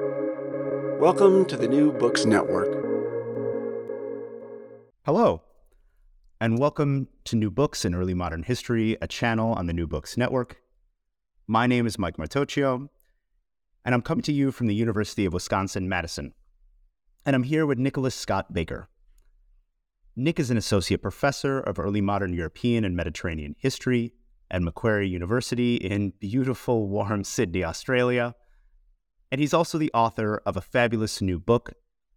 [0.00, 2.66] Welcome to the New Books Network.
[5.06, 5.42] Hello,
[6.40, 10.16] and welcome to New Books in Early Modern History, a channel on the New Books
[10.16, 10.60] Network.
[11.46, 12.88] My name is Mike Martoccio,
[13.84, 16.34] and I'm coming to you from the University of Wisconsin Madison.
[17.24, 18.88] And I'm here with Nicholas Scott Baker.
[20.16, 24.12] Nick is an associate professor of early modern European and Mediterranean history
[24.50, 28.34] at Macquarie University in beautiful, warm Sydney, Australia.
[29.30, 31.72] And he's also the author of a fabulous new book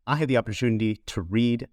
[0.09, 1.67] I had the opportunity to read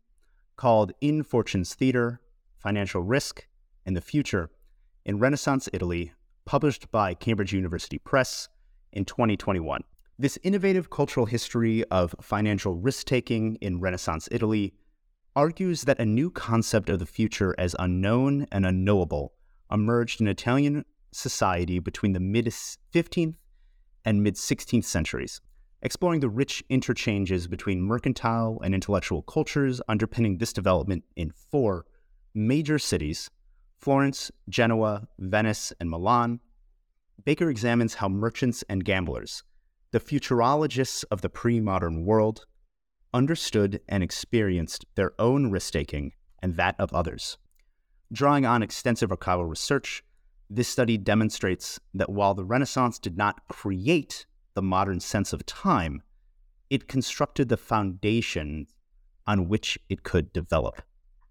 [0.57, 2.21] called In Fortune's Theater
[2.59, 3.47] Financial Risk
[3.87, 4.51] and the Future
[5.05, 6.13] in Renaissance Italy,
[6.45, 8.49] published by Cambridge University Press
[8.93, 9.83] in 2021.
[10.19, 14.75] This innovative cultural history of financial risk taking in Renaissance Italy
[15.37, 19.35] argues that a new concept of the future as unknown and unknowable
[19.71, 23.35] emerged in Italian society between the mid 15th
[24.05, 25.41] and mid 16th centuries,
[25.83, 31.85] exploring the rich interchanges between mercantile and intellectual cultures underpinning this development in four
[32.35, 33.31] major cities
[33.79, 36.41] Florence, Genoa, Venice, and Milan.
[37.23, 39.45] Baker examines how merchants and gamblers,
[39.91, 42.47] the futurologists of the pre modern world,
[43.13, 47.39] understood and experienced their own risk taking and that of others.
[48.13, 50.03] Drawing on extensive archival research,
[50.55, 56.03] this study demonstrates that while the Renaissance did not create the modern sense of time,
[56.71, 58.67] it constructed the foundation
[59.27, 60.83] on which it could develop.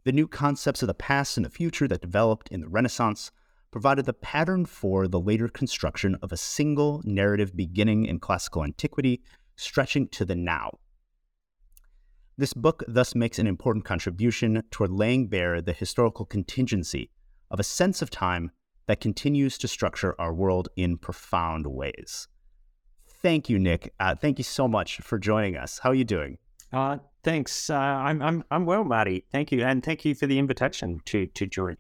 [0.04, 3.32] The new concepts of the past and the future that developed in the Renaissance
[3.72, 9.22] provided the pattern for the later construction of a single narrative beginning in classical antiquity,
[9.56, 10.72] stretching to the now.
[12.38, 17.10] This book thus makes an important contribution toward laying bare the historical contingency
[17.50, 18.52] of a sense of time
[18.88, 22.28] that continues to structure our world in profound ways.
[23.22, 23.94] Thank you, Nick.
[24.00, 25.80] Uh, thank you so much for joining us.
[25.80, 26.38] How are you doing?
[26.74, 27.70] Uh, thanks.
[27.70, 29.26] Uh, I'm I'm I'm well, Marty.
[29.32, 31.78] Thank you, and thank you for the invitation to to join.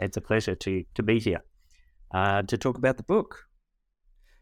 [0.00, 1.42] It's a pleasure to to be here
[2.12, 3.46] uh, to talk about the book.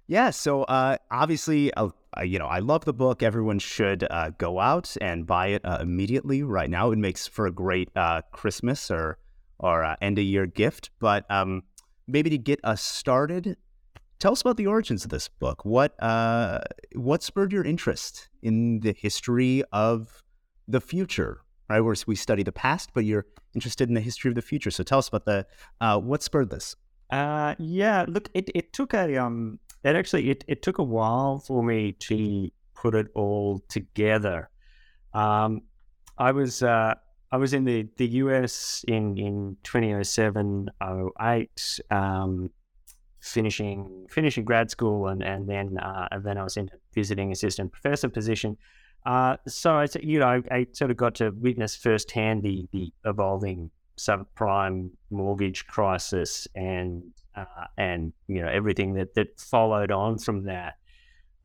[0.06, 0.30] Yeah.
[0.30, 1.88] So uh, obviously, uh,
[2.22, 3.22] you know, I love the book.
[3.22, 6.90] Everyone should uh, go out and buy it uh, immediately right now.
[6.90, 9.18] It makes for a great uh, Christmas or
[9.58, 10.90] or uh, end of year gift.
[10.98, 11.62] But um,
[12.06, 13.56] maybe to get us started,
[14.18, 15.64] tell us about the origins of this book.
[15.64, 15.94] What
[16.94, 20.22] what spurred your interest in the history of
[20.68, 21.40] the future?
[21.68, 23.24] Right, where we study the past, but you're
[23.54, 24.70] interested in the history of the future.
[24.70, 25.46] So tell us about the
[26.00, 26.76] what spurred this.
[27.10, 31.38] Uh, yeah, look, it, it took a um, it actually it, it took a while
[31.38, 34.48] for me to put it all together.
[35.12, 35.62] Um,
[36.18, 36.94] I was uh,
[37.32, 40.68] I was in the, the US in in 2007
[41.18, 42.50] 08, um,
[43.20, 47.32] finishing finishing grad school and and then uh, and then I was in a visiting
[47.32, 48.58] assistant professor position.
[49.06, 53.70] Uh, so I you know I, sort of got to witness firsthand the the evolving
[53.98, 57.02] subprime mortgage crisis and
[57.34, 60.74] uh, and you know everything that that followed on from that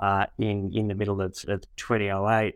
[0.01, 2.55] uh, in in the middle of, of 2008.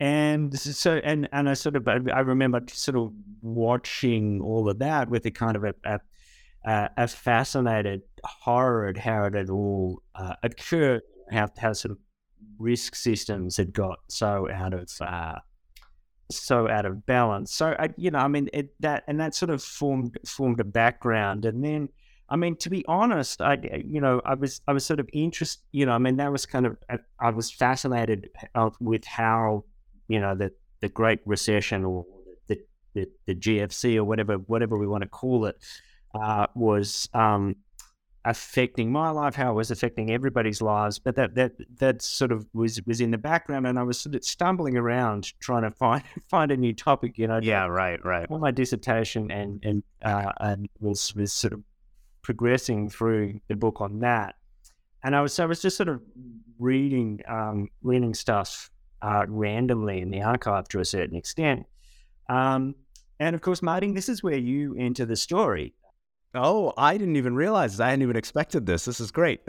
[0.00, 3.12] Uh, and so and and I sort of I remember sort of
[3.42, 5.74] watching all of that with a kind of a
[6.64, 11.98] a, a fascinated horror at how it had all uh, occurred, how how sort of
[12.58, 15.36] risk systems had got so out of uh,
[16.30, 17.52] so out of balance.
[17.52, 20.64] So I, you know, I mean, it, that and that sort of formed formed a
[20.64, 21.88] background, and then.
[22.32, 25.64] I mean, to be honest, I you know I was I was sort of interested.
[25.72, 26.76] You know, I mean that was kind of
[27.18, 28.28] I was fascinated
[28.78, 29.64] with how
[30.10, 30.50] you know the
[30.80, 32.04] the Great Recession or
[32.48, 32.58] the
[32.94, 35.56] the, the GFC or whatever whatever we want to call it
[36.14, 37.54] uh, was um,
[38.24, 40.98] affecting my life, how it was affecting everybody's lives.
[40.98, 44.16] But that that that sort of was was in the background, and I was sort
[44.16, 47.16] of stumbling around trying to find find a new topic.
[47.16, 48.28] You know, yeah, right, right.
[48.28, 51.62] Well, my dissertation and and uh, and was was sort of
[52.22, 54.34] progressing through the book on that,
[55.04, 56.02] and I was so I was just sort of
[56.58, 58.70] reading um, reading stuff
[59.02, 61.66] uh, randomly in the archive to a certain extent.
[62.28, 62.74] Um,
[63.18, 65.74] and of course, Martin, this is where you enter the story.
[66.34, 67.80] Oh, I didn't even realize.
[67.80, 68.84] I hadn't even expected this.
[68.84, 69.40] This is great.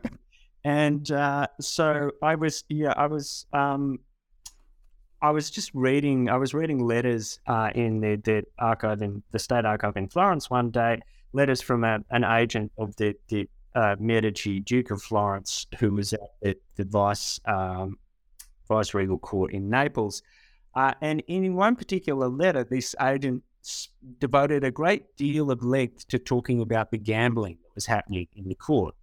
[0.64, 3.98] and uh, so I was, yeah, I was, um,
[5.20, 6.28] I was just reading.
[6.28, 10.50] I was reading letters uh, in the, the archive in the state archive in Florence
[10.50, 11.00] one day.
[11.32, 16.12] Letters from a, an agent of the the uh, Medici Duke of Florence, who was
[16.12, 17.98] at the, the vice um,
[18.72, 20.22] vice regal court in Naples.
[20.74, 23.42] Uh, and in one particular letter, this agent
[24.18, 28.48] devoted a great deal of length to talking about the gambling that was happening in
[28.48, 28.94] the court.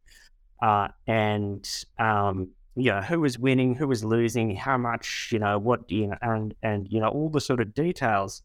[0.62, 5.57] Uh, and um, you know, who was winning, who was losing, how much, you know,
[5.57, 8.42] what, you know, and and you know, all the sort of details.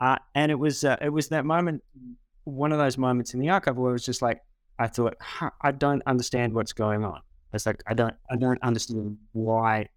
[0.00, 1.82] Uh, and it was uh, it was that moment,
[2.44, 4.42] one of those moments in the archive where it was just like
[4.78, 7.20] I thought, huh, I don't understand what's going on.
[7.52, 9.88] It's like I don't I don't understand why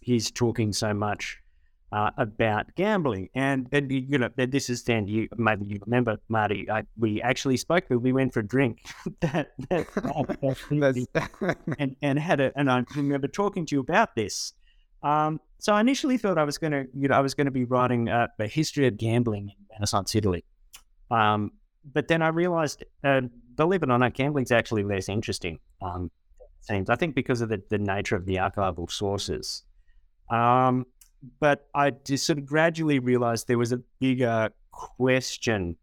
[0.00, 1.38] he's talking so much
[1.92, 3.28] uh, about gambling.
[3.34, 6.70] And, and you know, this is then you maybe you remember Marty.
[6.70, 7.84] I, we actually spoke.
[7.88, 8.82] We went for a drink
[9.20, 9.86] that, that
[11.78, 14.52] and and had a and I remember talking to you about this.
[15.02, 17.50] Um, so I initially thought I was going to you know I was going to
[17.50, 20.44] be writing a, a, history of gambling in Renaissance Italy.
[21.10, 21.52] Um,
[21.90, 23.22] but then I realized, uh,
[23.54, 25.58] believe it or not, gambling's actually less interesting.
[25.80, 26.10] Um,
[26.60, 29.62] seems I think because of the, the nature of the archival sources.
[30.30, 30.86] Um,
[31.40, 35.76] but I just sort of gradually realized there was a bigger question.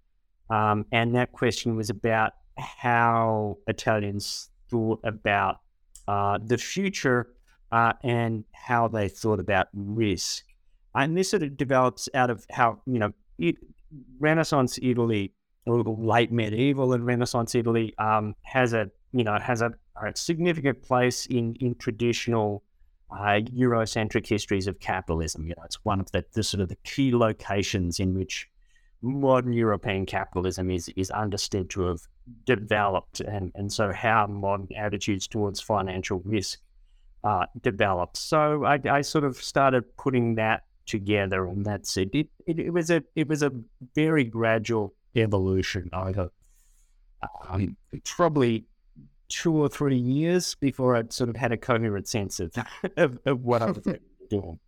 [0.50, 5.58] Um, and that question was about how Italians thought about
[6.08, 7.34] uh, the future
[7.72, 10.46] uh, and how they thought about risk.
[10.94, 13.56] And this sort of develops out of how, you know, it,
[14.20, 15.34] Renaissance Italy,
[15.66, 19.72] or late medieval and Renaissance Italy, um, has a, you know, has a,
[20.02, 22.64] a significant place in, in traditional
[23.12, 25.48] uh, Eurocentric histories of capitalism.
[25.48, 28.50] You know, it's one of the, the, sort of the key locations in which
[29.02, 32.02] modern European capitalism is is understood to have
[32.46, 36.60] developed, and and so how modern attitudes towards financial risk
[37.24, 38.18] uh, developed.
[38.18, 42.10] So I, I sort of started putting that together, and that's it.
[42.14, 43.52] It, it, it was a it was a
[43.94, 46.32] very gradual evolution over
[47.50, 48.66] um, probably
[49.30, 52.54] two or three years before I sort of had a coherent sense of
[52.98, 53.84] of, of what I was
[54.30, 54.60] doing.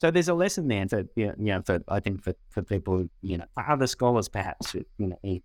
[0.00, 3.38] So there's a lesson there for you know, for I think for, for people you
[3.38, 5.38] know for other scholars perhaps you know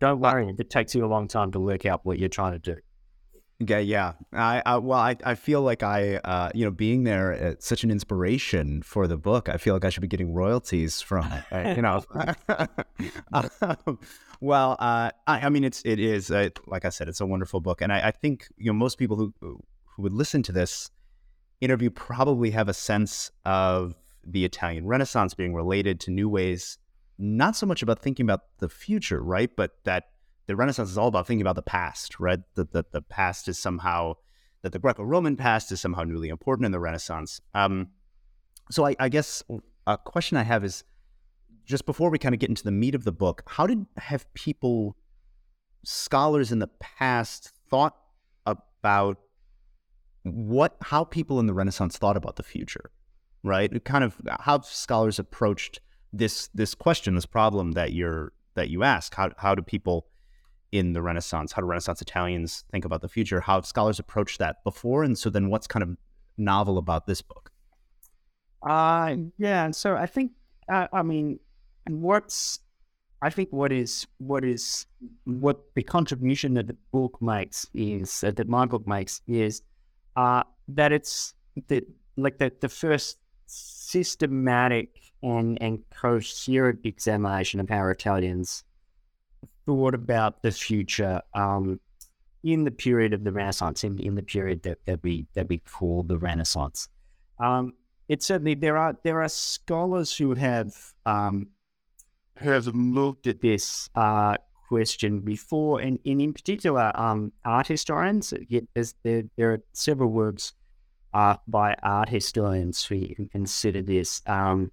[0.00, 2.52] don't worry if it takes you a long time to work out what you're trying
[2.52, 2.76] to do.
[3.62, 4.12] Okay, yeah.
[4.34, 7.84] I, I well, I, I feel like I, uh, you know, being there, it's such
[7.84, 9.48] an inspiration for the book.
[9.48, 11.76] I feel like I should be getting royalties from it.
[11.76, 12.04] You know,
[13.32, 13.98] um,
[14.40, 17.60] well, uh, I, I, mean, it's it is uh, like I said, it's a wonderful
[17.60, 19.58] book, and I, I, think you know most people who who
[19.98, 20.90] would listen to this
[21.62, 26.76] interview probably have a sense of the Italian Renaissance being related to new ways,
[27.18, 30.08] not so much about thinking about the future, right, but that
[30.46, 32.40] the Renaissance is all about thinking about the past, right?
[32.54, 34.14] That the, the past is somehow
[34.62, 37.40] that the Greco-Roman past is somehow newly important in the Renaissance.
[37.54, 37.88] Um,
[38.70, 39.42] so I, I guess
[39.86, 40.84] a question I have is
[41.64, 44.32] just before we kind of get into the meat of the book, how did have
[44.34, 44.96] people,
[45.84, 47.96] scholars in the past, thought
[48.44, 49.18] about
[50.22, 52.90] what how people in the Renaissance thought about the future,
[53.44, 53.84] right?
[53.84, 55.80] Kind of how scholars approached
[56.12, 59.14] this this question, this problem that you're that you ask.
[59.14, 60.06] How how do people
[60.72, 61.52] in the Renaissance?
[61.52, 63.40] How do Renaissance Italians think about the future?
[63.40, 65.04] How have scholars approached that before?
[65.04, 65.96] And so then what's kind of
[66.36, 67.50] novel about this book?
[68.62, 70.32] Uh yeah, so I think
[70.68, 71.38] uh, I mean
[71.88, 72.60] what's
[73.22, 74.86] I think what is what is
[75.24, 79.62] what the contribution that the book makes is uh, that my book makes is
[80.16, 81.34] uh, that it's
[81.68, 81.82] the
[82.16, 84.88] like the, the first systematic
[85.22, 88.64] and and coherent examination of how Italians
[89.66, 91.80] thought about the future um,
[92.42, 95.58] in the period of the Renaissance, in, in the period that, that we that we
[95.58, 96.88] call the Renaissance.
[97.38, 97.72] Um,
[98.08, 101.48] it certainly there are there are scholars who have um,
[102.38, 104.36] who have looked at this uh,
[104.68, 108.32] question before, and, and in particular, um, art historians.
[109.02, 110.52] There, there are several works
[111.14, 114.22] uh, by art historians who, consider this.
[114.26, 114.70] Um,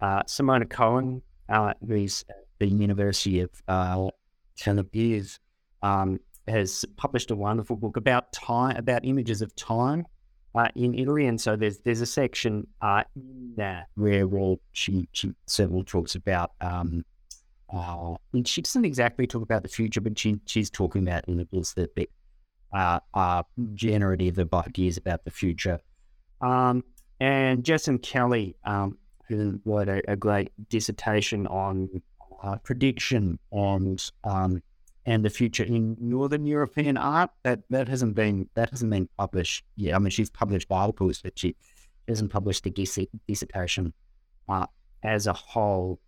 [0.00, 2.24] uh, Simona Cohen, uh, who's
[2.60, 4.08] the University of uh,
[4.56, 5.38] Tel Aviv,
[5.82, 10.06] um, has published a wonderful book about time, about images of time
[10.54, 15.08] uh, in Italy, and so there's there's a section uh, in there where well, she
[15.12, 17.04] she certainly talks about um,
[17.72, 18.14] uh,
[18.44, 21.90] she doesn't exactly talk about the future, but she she's talking about images that
[22.72, 25.80] uh, are generative of ideas about the future.
[26.40, 26.84] Um,
[27.20, 28.96] and Jason Kelly, um,
[29.28, 32.02] who wrote a, a, great dissertation on
[32.42, 34.62] uh, prediction and um,
[35.06, 37.30] and the future in Northern European art.
[37.42, 39.94] That that hasn't been that hasn't been published yet.
[39.94, 41.56] I mean, she's published articles, but she
[42.08, 43.92] hasn't published a dissertation
[44.48, 44.66] uh,
[45.02, 46.00] as a whole.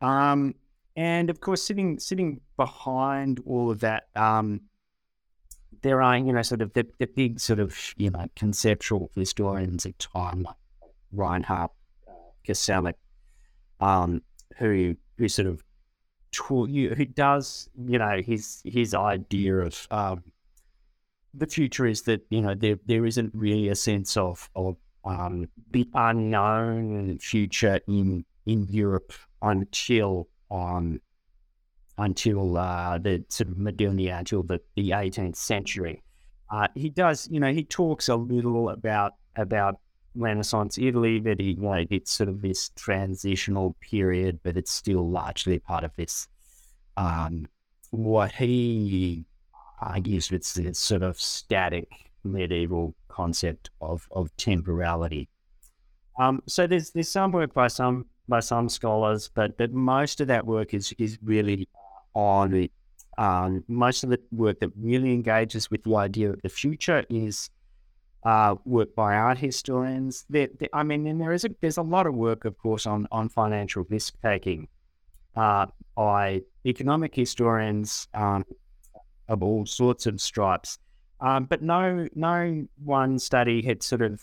[0.00, 0.54] Um,
[0.96, 4.62] and of course, sitting sitting behind all of that, um,
[5.82, 9.86] there are you know sort of the, the big sort of you know conceptual historians
[9.86, 10.56] of time like
[11.12, 11.70] Reinhard
[12.08, 12.12] uh,
[12.46, 12.94] Koselleck,
[13.80, 14.22] um,
[14.58, 15.62] who who sort of
[16.48, 20.22] who does you know his his idea of um,
[21.32, 25.48] the future is that you know there there isn't really a sense of of um,
[25.70, 29.12] the unknown future in in Europe
[29.42, 31.00] until um,
[31.98, 36.02] until uh, the sort of modernity until the, the 18th century.
[36.50, 39.76] Uh, he does, you know, he talks a little about about
[40.14, 45.58] Renaissance Italy, that he, know, it's sort of this transitional period, but it's still largely
[45.58, 46.28] part of this
[46.96, 47.46] um,
[47.90, 49.24] what he
[49.80, 51.88] argues it's this sort of static
[52.24, 55.28] medieval concept of of temporality.
[56.18, 60.28] Um, so there's there's some work by some by some scholars, but but most of
[60.28, 61.68] that work is is really
[62.14, 62.68] on
[63.18, 67.50] um, most of the work that really engages with the idea of the future is
[68.24, 70.24] uh, work by art historians.
[70.30, 73.06] There, I mean, and there is a, there's a lot of work, of course, on
[73.10, 74.68] on financial risk taking
[75.36, 78.44] uh, by economic historians um,
[79.28, 80.78] of all sorts of stripes.
[81.20, 84.20] Um, but no, no one study had sort of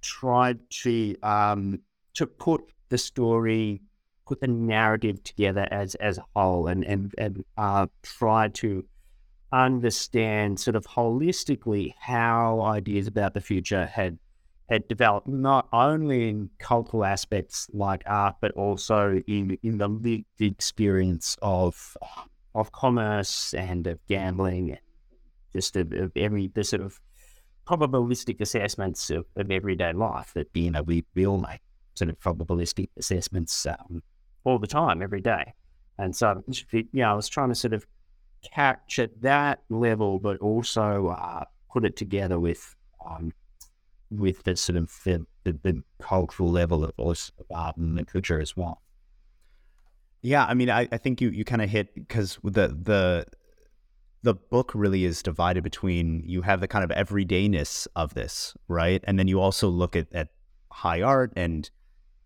[0.00, 1.80] tried to um,
[2.14, 3.82] to put the story,
[4.26, 8.84] put the narrative together as as a whole, and and and uh, try to
[9.52, 14.18] understand sort of holistically how ideas about the future had
[14.68, 20.24] had developed not only in cultural aspects like art, but also in in the lived
[20.40, 21.96] experience of
[22.54, 24.76] of commerce and of gambling
[25.52, 27.00] just of, of every the sort of
[27.66, 31.60] probabilistic assessments of, of everyday life that you know we, we all make
[31.94, 34.02] sort of probabilistic assessments um,
[34.44, 35.52] all the time, every day.
[35.98, 37.86] And so, you know, I was trying to sort of
[38.42, 43.32] capture that level, but also uh, put it together with um,
[44.10, 48.82] with the sort of the, the, the cultural level of, art and literature as well.
[50.22, 53.26] Yeah, I mean, I, I think you, you kind of hit because the the
[54.22, 59.02] the book really is divided between you have the kind of everydayness of this, right?
[59.06, 60.28] And then you also look at, at
[60.72, 61.70] high art and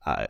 [0.06, 0.26] uh,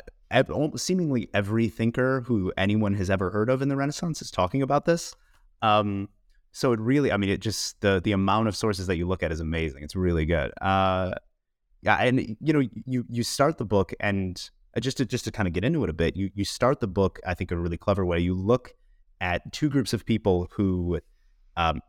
[0.76, 4.86] seemingly every thinker who anyone has ever heard of in the Renaissance is talking about
[4.86, 5.14] this.
[5.62, 6.08] Um,
[6.52, 9.22] so it really, I mean, it just the the amount of sources that you look
[9.22, 9.82] at is amazing.
[9.82, 10.52] It's really good.
[10.60, 11.12] Uh,
[11.80, 15.32] yeah, and you know, you you start the book and uh, just to just to
[15.32, 17.56] kind of get into it a bit, you you start the book, I think, a
[17.56, 18.18] really clever way.
[18.18, 18.74] You look
[19.20, 21.00] at two groups of people who
[21.56, 21.80] um,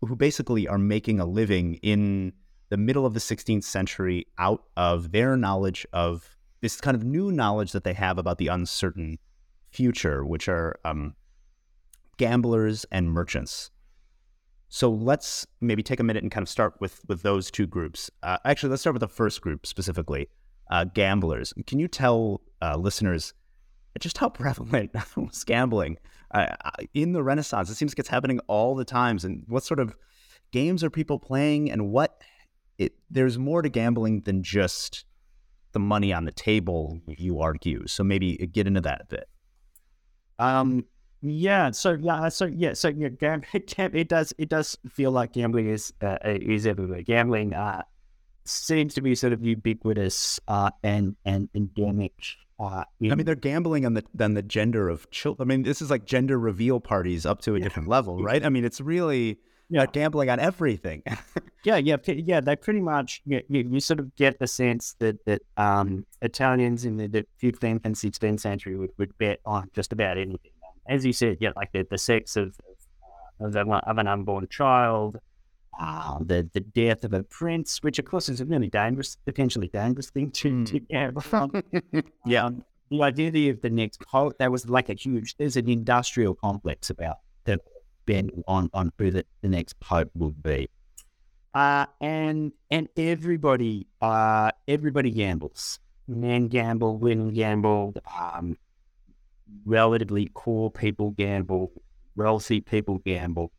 [0.00, 2.32] who basically are making a living in
[2.70, 7.32] the middle of the 16th century out of their knowledge of this kind of new
[7.32, 9.18] knowledge that they have about the uncertain
[9.70, 11.14] future, which are um,
[12.20, 13.70] gamblers and merchants.
[14.68, 18.10] So let's maybe take a minute and kind of start with with those two groups.
[18.22, 20.28] Uh, actually, let's start with the first group specifically,
[20.70, 21.54] uh, gamblers.
[21.66, 23.32] Can you tell uh, listeners
[23.98, 25.96] just how prevalent was gambling
[26.32, 26.54] uh,
[26.92, 27.70] in the Renaissance?
[27.70, 29.24] It seems like it's happening all the times.
[29.24, 29.96] And what sort of
[30.52, 32.20] games are people playing, and what
[32.76, 32.92] it?
[33.08, 35.06] There's more to gambling than just
[35.72, 37.00] the money on the table.
[37.06, 37.86] You argue.
[37.86, 39.28] So maybe get into that a bit.
[40.38, 40.84] Um.
[41.22, 41.70] Yeah.
[41.72, 42.28] So yeah.
[42.28, 42.72] So yeah.
[42.74, 43.08] So yeah.
[43.20, 44.32] Gam- it does.
[44.38, 47.02] It does feel like gambling is uh, is everywhere.
[47.02, 47.82] Gambling uh,
[48.44, 52.14] seems to be sort of ubiquitous uh, and and endemic
[52.60, 55.48] uh, I mean, they're gambling on the on the gender of children.
[55.48, 57.64] I mean, this is like gender reveal parties up to a yeah.
[57.64, 58.44] different level, right?
[58.44, 59.38] I mean, it's really
[59.70, 59.86] yeah.
[59.86, 61.02] gambling on everything.
[61.64, 62.40] yeah, yeah, yeah.
[62.40, 66.98] They pretty much you, you, sort of get the sense that that um, Italians in
[66.98, 70.52] the, the 15th and 16th century would, would bet on just about anything.
[70.90, 72.56] As you said, yeah, like the, the sex of
[73.38, 75.18] of, of an unborn child,
[75.80, 79.68] uh, the the death of a prince, which of course is a really dangerous, potentially
[79.68, 80.66] dangerous thing to, mm.
[80.66, 81.62] to gamble on.
[82.26, 85.36] yeah, um, the identity of the next pope that was like a huge.
[85.36, 87.60] There's an industrial complex about the
[88.04, 90.68] Ben on on who the, the next pope will be.
[91.54, 95.78] Uh, and and everybody uh everybody gambles.
[96.08, 98.56] Men gamble, women gamble, um,
[99.64, 101.72] relatively poor people gamble,
[102.16, 103.52] wealthy people gamble.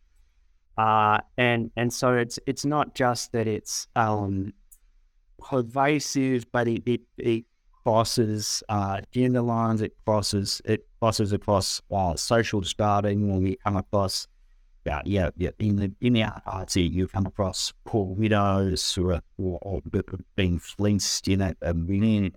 [0.77, 4.53] Uh, and and so it's it's not just that it's um,
[5.37, 7.45] pervasive, but it it, it
[7.83, 9.81] crosses uh, gender lines.
[9.81, 14.27] It crosses it crosses across uh, social starting when we come across.
[14.85, 15.51] Yeah, yeah, yeah.
[15.59, 19.21] In the in the arts, you come across poor widows who are
[20.35, 22.33] being fleeced, you know, a million,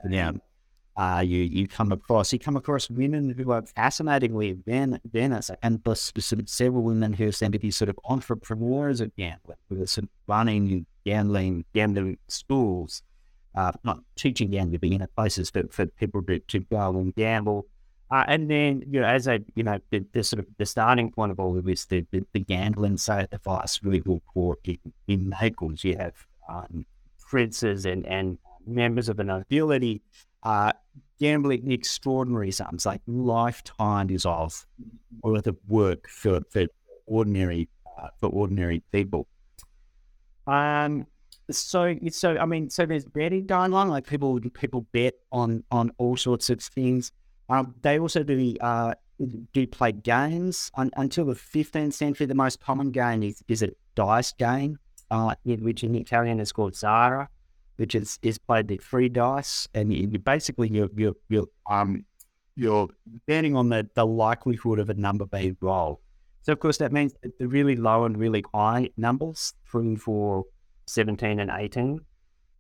[0.97, 5.83] uh, you you come across you come across women who are fascinatingly Ven- Venice and
[5.95, 10.09] specific several women who seem to be sort of entrepreneurs at gambling, who are of
[10.27, 13.03] running gambling gambling schools,
[13.57, 17.15] uh, not teaching gambling, but you know places for, for people to, to go and
[17.15, 17.67] gamble.
[18.11, 21.11] Uh, and then, you know, as I, you know, the, the, sort of the starting
[21.11, 24.79] point of all of this, the, the, the gambling side device really will pour in,
[25.09, 25.83] in Naples.
[25.83, 26.13] You have
[26.49, 26.87] um,
[27.19, 30.03] princes and, and members of the nobility
[30.45, 30.73] uh,
[31.19, 34.67] gambling extraordinary sums, like lifetimes of
[35.23, 36.67] worth of work for, for
[37.07, 39.27] ordinary uh, for ordinary people.
[40.47, 41.07] Um,
[41.51, 43.89] so so I mean, so there's betting going on.
[43.89, 47.13] Like people people bet on on all sorts of things.
[47.49, 48.95] Um, they also do uh,
[49.53, 50.71] do play games.
[50.77, 54.79] Un- until the 15th century, the most common game is, is a dice game,
[55.11, 57.29] uh, which in Italian is called Zara,
[57.77, 62.05] which is, is played with three dice, and you, you basically you're you're you're um
[62.57, 62.89] you're
[63.27, 65.99] betting on the, the likelihood of a number being rolled.
[66.43, 70.45] So of course that means that the really low and really high numbers, three, four,
[70.87, 72.01] 17 and 18,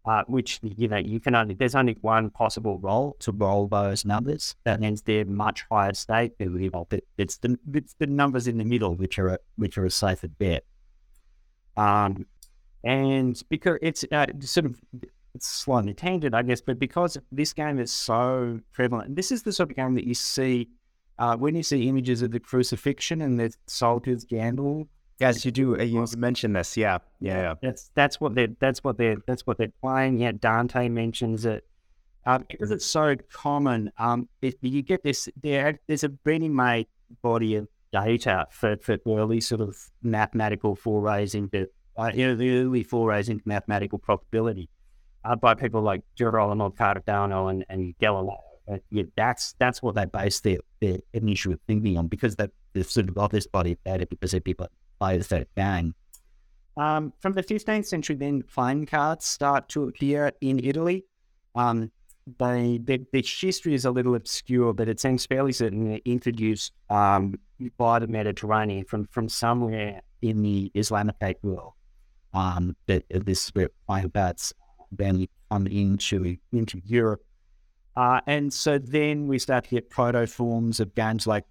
[0.06, 4.04] uh, which, you know, you can only, there's only one possible roll to roll those
[4.04, 4.54] numbers.
[4.64, 6.32] That means they're much higher stake.
[6.38, 10.28] It's the, it's the numbers in the middle, which are a, which are a safer
[10.28, 10.64] bet.
[11.76, 12.26] Um,
[12.84, 14.80] and because it's uh, sort of,
[15.34, 19.52] it's slightly tangent, I guess, but because this game is so prevalent, this is the
[19.52, 20.68] sort of game that you see
[21.18, 24.88] uh, when you see images of the crucifixion and the soldiers gamble
[25.20, 25.80] Yes, you do.
[25.80, 26.76] You mentioned this.
[26.76, 27.54] Yeah, yeah, yeah.
[27.62, 30.18] That's that's what they're that's what they're that's what they're playing.
[30.18, 31.64] Yeah, Dante mentions it
[32.26, 33.92] um, because it's so common.
[33.98, 36.88] Um, if you get this, there there's a ready-made
[37.22, 42.58] body of data for, for early sort of mathematical forays into uh, you know the
[42.58, 44.68] early forays into mathematical probability
[45.24, 48.38] uh, by people like Girolamo Cardano and, and Galileo.
[48.70, 52.90] Uh, yeah, that's that's what they base their, their initial thinking on because they, they've
[52.90, 55.94] sort of got this body of data because people players that gang.
[56.76, 61.04] Um, from the 15th century, then playing cards start to appear in Italy.
[61.54, 61.92] Um,
[62.38, 66.72] they, they, the history is a little obscure, but it seems fairly certain they're introduced
[66.90, 67.38] um,
[67.76, 71.74] by the Mediterranean from, from somewhere in the Islamic world.
[72.34, 74.52] Um, that this is where playing cards
[74.90, 77.24] then come into into Europe,
[77.96, 81.44] uh, and so then we start to get proto forms of games like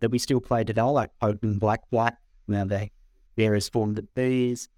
[0.00, 2.14] that we still play today, like Poker Black White.
[2.48, 2.90] now they
[3.36, 4.68] various forms of bees.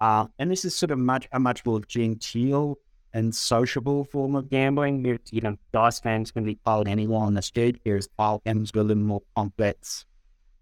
[0.00, 2.78] Uh, and this is sort of much a much more genteel
[3.12, 5.04] and sociable form of gambling.
[5.30, 7.80] You, know, dice fans can be played anywhere on the street.
[7.84, 10.06] Here's file games a little more complex.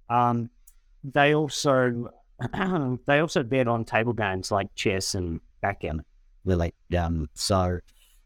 [0.09, 0.51] Um,
[1.05, 2.11] they also
[3.07, 6.05] they also bet on table games like chess and backgammon.
[6.45, 7.81] Really, um, so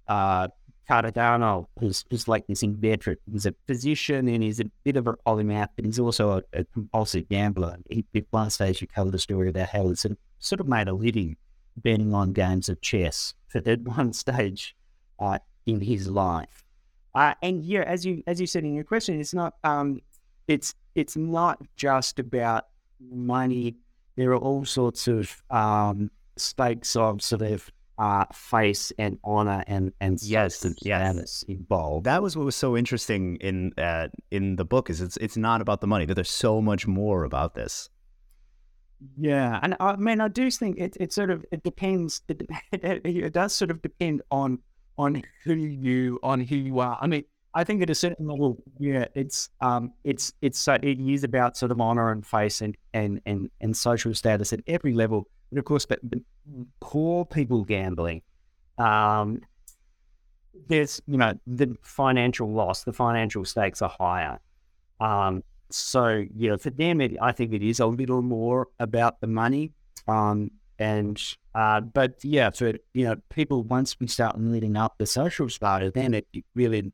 [0.09, 0.48] uh,
[0.88, 3.20] Cardano is, is like this inveterate.
[3.31, 6.64] He's a physician and he's a bit of a polymath, but he's also a, a
[6.64, 7.79] compulsive gambler.
[7.88, 10.68] He, at one stage, he covered the story about how he sort of, sort of
[10.68, 11.37] made a living
[11.77, 14.77] betting on games of chess at one stage
[15.18, 16.64] uh, in his life.
[17.14, 20.01] Uh, and yeah, as you as you said in your question, it's not um,
[20.48, 22.68] it's it's not just about
[23.01, 23.77] money.
[24.16, 29.92] There are all sorts of um, stakes of sort of uh, face and honor and
[30.01, 32.05] and yes, yes, involved.
[32.07, 35.61] That was what was so interesting in uh, in the book is it's it's not
[35.61, 36.05] about the money.
[36.05, 37.88] That there's so much more about this.
[39.18, 42.22] Yeah, and I mean I do think it it sort of it depends.
[42.29, 44.59] It, it, it does sort of depend on
[44.98, 46.98] on who you on who you are.
[47.01, 50.98] I mean, I think at a certain level, yeah, it's um, it's it's so it
[50.98, 54.94] is about sort of honor and face and and and and social status at every
[54.94, 55.28] level.
[55.50, 56.18] But of course, but, but
[56.80, 58.22] poor people gambling,
[58.78, 59.40] um,
[60.68, 64.40] there's you know the financial loss, the financial stakes are higher.
[65.00, 69.20] Um, so you know, for them, it, I think it is a little more about
[69.20, 69.72] the money.
[70.08, 71.22] Um, and
[71.54, 75.90] uh, but yeah, for you know, people once we start leading up the social starter,
[75.90, 76.92] then it, it really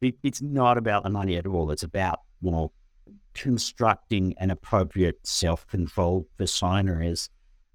[0.00, 1.70] it, it's not about the money at all.
[1.70, 2.70] It's about you
[3.34, 7.28] constructing an appropriate self control persona as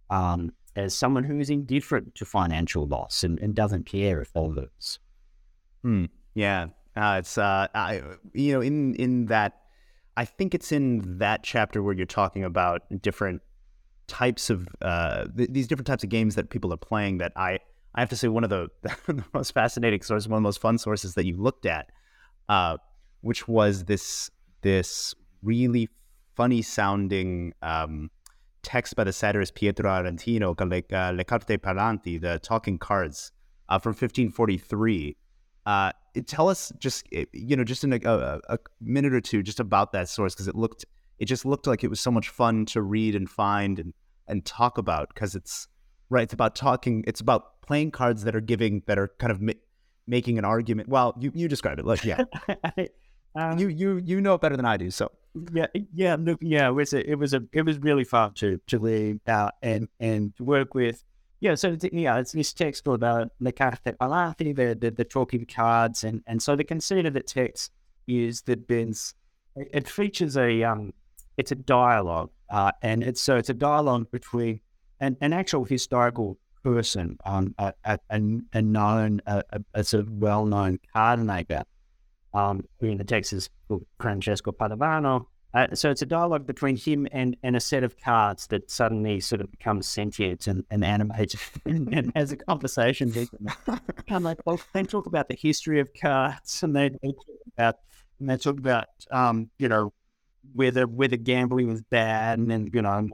[0.09, 4.41] um, as someone who is indifferent to financial loss and, and doesn't care if they
[4.41, 4.99] lose.
[5.83, 6.05] Hmm.
[6.33, 6.67] Yeah.
[6.95, 8.01] Uh, it's uh, I,
[8.33, 9.61] you know, in in that,
[10.17, 13.41] I think it's in that chapter where you're talking about different
[14.07, 17.17] types of uh, th- these different types of games that people are playing.
[17.17, 17.59] That I
[17.95, 18.69] I have to say one of the,
[19.07, 21.89] the most fascinating sources, one of the most fun sources that you looked at,
[22.49, 22.77] uh,
[23.21, 24.29] which was this
[24.61, 25.89] this really
[26.35, 28.09] funny sounding um,
[28.65, 33.31] text by the satirist Pietro Aretino called uh, Le Carte Parlanti, the talking cards
[33.69, 35.15] uh, from 1543.
[35.65, 35.91] Uh,
[36.27, 39.59] tell us just, eh, you know, just in a, a, a minute or two, just
[39.59, 40.85] about that source, because it looked,
[41.19, 43.93] it just looked like it was so much fun to read and find and,
[44.27, 45.67] and talk about, because it's,
[46.09, 49.41] right, it's about talking, it's about playing cards that are giving, that are kind of
[49.41, 49.55] mi-
[50.07, 50.89] making an argument.
[50.89, 52.23] Well, you, you describe it, like, yeah.
[53.37, 55.11] Um, you you you know it better than I do, so
[55.53, 58.59] yeah, yeah, look, yeah, it was a, it was a, it was really fun to
[58.67, 61.03] to live out and and to work with.
[61.41, 65.45] Yeah, so it's, yeah, it's this text about the carte parlanti, the, the the talking
[65.45, 67.71] cards, and and so the conceit of the text
[68.07, 69.13] is that there's
[69.57, 70.93] it features a um,
[71.35, 74.61] it's a dialogue, uh, and it's so it's a dialogue between
[75.01, 79.43] an, an actual historical person, um, a, a, a known, a,
[79.75, 81.63] a, sort of well known card maker
[82.33, 83.49] um, who in the text is
[83.99, 85.27] Francesco Padovano.
[85.53, 89.21] Uh, so it's a dialogue between him and, and a set of cards that suddenly
[89.21, 93.29] sort of becomes sentient and, and animated and, and, has a conversation with.
[94.09, 97.75] I'm like, well, they talk about the history of cards and they, they talk about
[98.19, 99.93] and they talk about um, you know
[100.53, 103.07] whether whether gambling was bad and then you know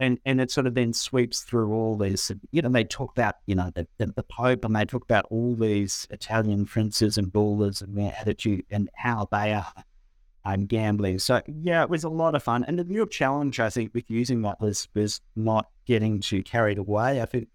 [0.00, 2.30] and and it sort of then sweeps through all these.
[2.50, 5.26] You know, they talk about you know the, the, the Pope, and they talk about
[5.30, 9.72] all these Italian princes and rulers and their attitude and how they are
[10.44, 11.18] um, gambling.
[11.18, 12.64] So yeah, it was a lot of fun.
[12.64, 16.78] And the real challenge I think with using that was was not getting too carried
[16.78, 17.20] away.
[17.20, 17.48] I think.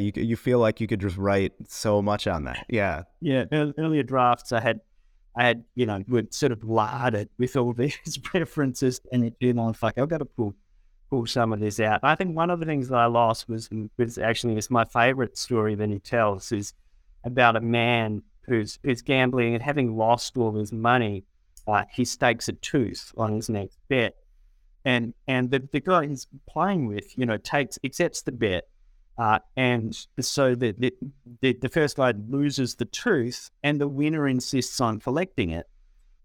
[0.00, 3.02] You, you feel like you could just write so much on that, yeah.
[3.20, 4.80] Yeah, earlier drafts I had
[5.38, 9.72] I had, you know, would sort of larded with all these references and it, know,
[9.80, 10.54] like I've got to pull
[11.10, 12.00] pull some of this out.
[12.02, 15.36] I think one of the things that I lost was was actually is my favorite
[15.36, 16.74] story that he tells is
[17.24, 21.24] about a man who's who's gambling and having lost all his money,
[21.66, 24.16] uh, he stakes a tooth on his next bet,
[24.84, 28.64] and and the, the guy he's playing with, you know, takes accepts the bet,
[29.18, 30.94] uh, and so the, the
[31.40, 35.66] the the first guy loses the tooth, and the winner insists on collecting it.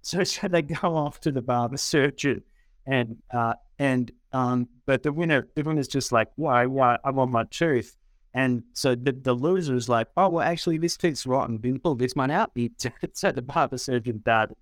[0.01, 2.43] So so they go off to the barber surgeon,
[2.85, 7.31] and uh, and um, but the winner, the winner's just like, why, why, I want
[7.31, 7.97] my tooth.
[8.33, 11.59] And so the, the loser is like, oh, well, actually, this tooth's rotten.
[11.61, 12.51] We pull this one out.
[13.13, 14.53] so the barber surgeon died.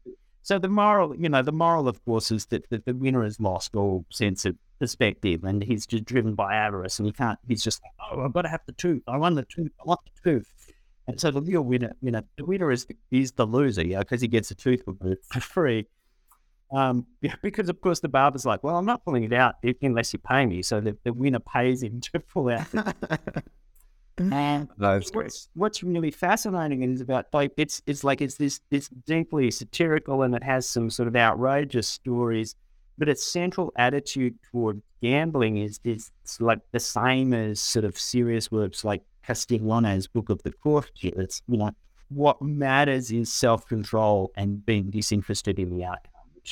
[0.42, 3.40] So the moral, you know, the moral, of course, is that, that the winner has
[3.40, 7.64] lost all sense of perspective and he's just driven by avarice and he can't, he's
[7.64, 9.04] just like, oh, I've got to have the tooth.
[9.08, 9.72] I want the tooth.
[9.80, 10.52] I want the tooth.
[11.08, 14.20] And so the real winner, you know, the winner is, is the loser, yeah, because
[14.20, 15.86] he gets a tooth for free.
[16.72, 17.06] Um,
[17.42, 20.46] because of course the barber's like, well, I'm not pulling it out unless you pay
[20.46, 20.62] me.
[20.62, 22.68] So the, the winner pays him to pull out.
[24.18, 24.70] and
[25.12, 30.22] what's, what's really fascinating is about like it's it's like it's this it's deeply satirical
[30.22, 32.56] and it has some sort of outrageous stories,
[32.98, 38.52] but its central attitude toward gambling is is like the same as sort of serious
[38.52, 41.20] works like Castiglione's Book of the Courtier.
[41.20, 41.72] It's you know
[42.10, 46.11] what matters is self control and being disinterested in the outcome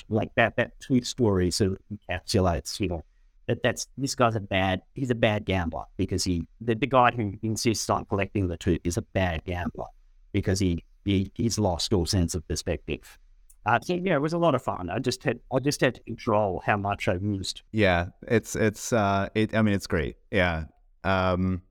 [0.09, 3.03] like that that tweet story of encapsulates, you know,
[3.47, 7.11] that that's this guy's a bad he's a bad gambler because he the, the guy
[7.11, 9.87] who insists on collecting the tooth is a bad gambler
[10.31, 13.17] because he, he he's lost all sense of perspective.
[13.65, 14.89] Uh, so yeah, it was a lot of fun.
[14.89, 17.63] I just had I just had to control how much I used.
[17.71, 20.15] Yeah, it's it's uh, it, I mean it's great.
[20.31, 20.65] Yeah.
[21.03, 21.61] Um,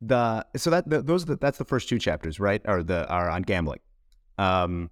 [0.00, 2.62] the so that the, those the, that's the first two chapters, right?
[2.64, 3.80] Or the are on gambling.
[4.38, 4.90] Um,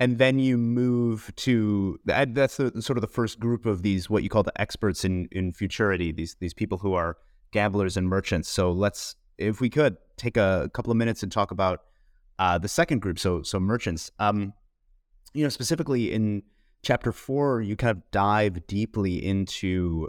[0.00, 4.22] and then you move to that's the, sort of the first group of these what
[4.22, 7.16] you call the experts in in futurity these these people who are
[7.52, 8.48] gamblers and merchants.
[8.48, 11.82] So let's if we could take a couple of minutes and talk about
[12.38, 14.10] uh, the second group so so merchants.
[14.18, 14.52] Um
[15.34, 16.42] you know specifically in
[16.82, 20.08] chapter four you kind of dive deeply into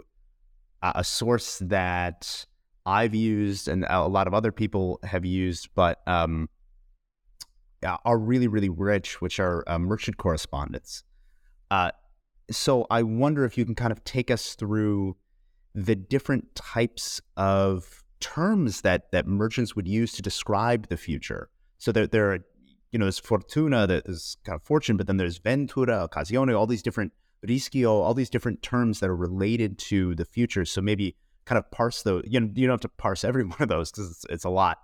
[0.82, 2.46] uh, a source that
[2.86, 6.48] i've used and a lot of other people have used but um
[7.82, 11.04] are really, really rich, which are uh, merchant correspondence.
[11.70, 11.90] Uh,
[12.50, 15.16] so I wonder if you can kind of take us through
[15.74, 21.48] the different types of terms that that merchants would use to describe the future.
[21.78, 22.38] So there, there are,
[22.92, 26.66] you know, there's fortuna, that is kind of fortune, but then there's ventura, occasione, all
[26.66, 27.12] these different
[27.46, 30.64] rischio, all these different terms that are related to the future.
[30.64, 31.16] So maybe
[31.46, 32.24] kind of parse those.
[32.26, 34.50] You know, you don't have to parse every one of those because it's, it's a
[34.50, 34.78] lot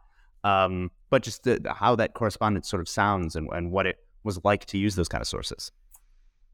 [0.46, 4.38] um, but just the, how that correspondence sort of sounds and, and what it was
[4.44, 5.72] like to use those kind of sources.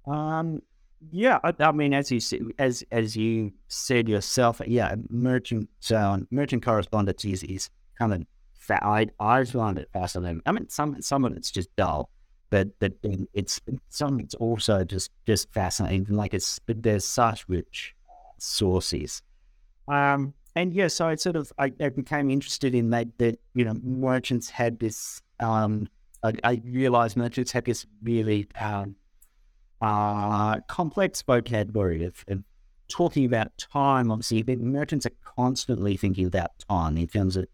[0.06, 0.62] Um,
[1.10, 6.64] yeah, I, I, mean, as you as as you said yourself, yeah, merchant so merchant
[6.64, 8.22] correspondence is, is kind of
[8.58, 10.40] fa- I I find it fascinating.
[10.46, 12.08] I mean, some some of it's just dull,
[12.48, 12.92] but but
[13.34, 16.06] it's some it's also just just fascinating.
[16.16, 17.94] Like it's there's such rich
[18.38, 19.20] sources.
[19.86, 23.64] Um, and yeah, so I sort of I, I, became interested in that that you
[23.64, 25.22] know merchants had this.
[25.40, 25.88] Um,
[26.22, 28.96] I, I realized merchants had this really um,
[29.80, 32.42] uh, complex vocabulary of, of,
[32.88, 34.10] talking about time.
[34.10, 37.46] Obviously, merchants are constantly thinking about time in terms of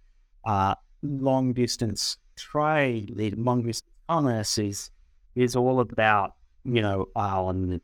[0.45, 4.91] uh, long distance trade, long distance commerce is
[5.35, 6.35] is all about
[6.65, 7.81] you know um,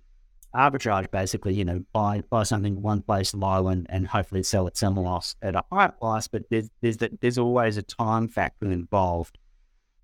[0.54, 1.10] arbitrage.
[1.10, 5.06] Basically, you know, buy buy something one place low and, and hopefully sell it somewhere
[5.06, 6.28] else at a higher price.
[6.28, 9.38] But there's there's that there's always a time factor involved.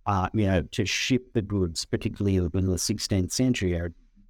[0.07, 3.79] Uh, you know, to ship the goods, particularly in the 16th century,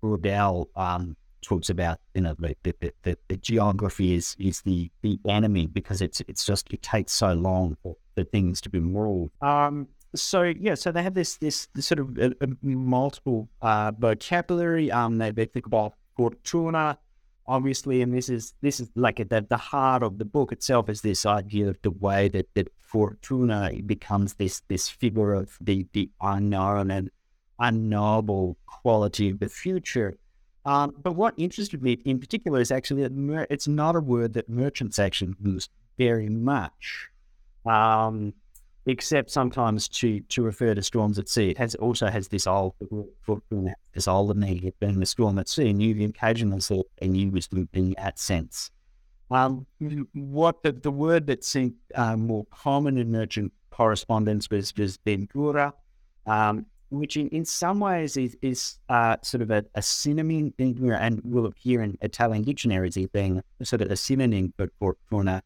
[0.02, 5.18] Braudel um, talks about you know the, the, the, the, geography is is the the
[5.28, 9.30] enemy because it's it's just it takes so long for, for things to be ruled.
[9.40, 13.92] Um, so yeah, so they have this this, this sort of uh, uh, multiple uh,
[13.98, 14.90] vocabulary.
[14.90, 16.98] Um, they, they think about fortuna,
[17.46, 21.02] obviously, and this is this is like the the heart of the book itself is
[21.02, 26.10] this idea of the way that that fortuna becomes this this figure of the the
[26.20, 27.10] unknown and
[27.58, 30.16] unknowable quality of the future.
[30.64, 34.34] Um, but what interested me in particular is actually that mer- it's not a word
[34.34, 37.08] that merchants actually use very much.
[37.64, 38.34] Um,
[38.86, 41.50] except sometimes to to refer to storms at sea.
[41.50, 42.74] It has also has this old
[43.94, 47.94] this old negative being the storm at sea, and you occasionally a new wisdom in
[47.98, 48.70] that sense.
[49.30, 49.66] Um,
[50.12, 55.72] what the, the word that seemed uh, more common in merchant correspondence was was ventura,
[56.26, 61.20] um, which in, in some ways is, is uh, sort of a, a synonym, and
[61.24, 65.42] will appear in Italian dictionaries as being sort of a synonym for fortuna.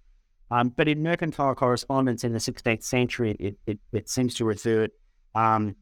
[0.50, 4.88] Um, but in mercantile correspondence in the 16th century, it, it, it seems to refer
[5.34, 5.74] um,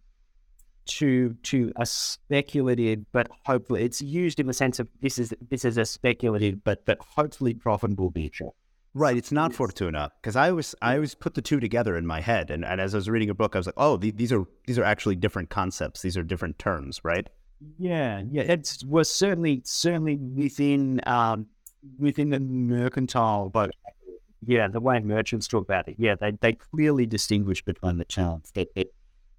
[0.84, 5.64] to to a speculative, but hopefully it's used in the sense of this is this
[5.64, 8.48] is a speculative, but but hopefully profitable venture.
[8.94, 12.20] Right, it's not Fortuna because I was I always put the two together in my
[12.20, 14.44] head, and, and as I was reading a book, I was like, oh, these are
[14.66, 16.02] these are actually different concepts.
[16.02, 17.28] These are different terms, right?
[17.78, 21.46] Yeah, yeah, it was certainly certainly within um,
[21.98, 23.70] within the mercantile, but
[24.44, 28.52] yeah, the way merchants talk about it, yeah, they, they clearly distinguish between the channels.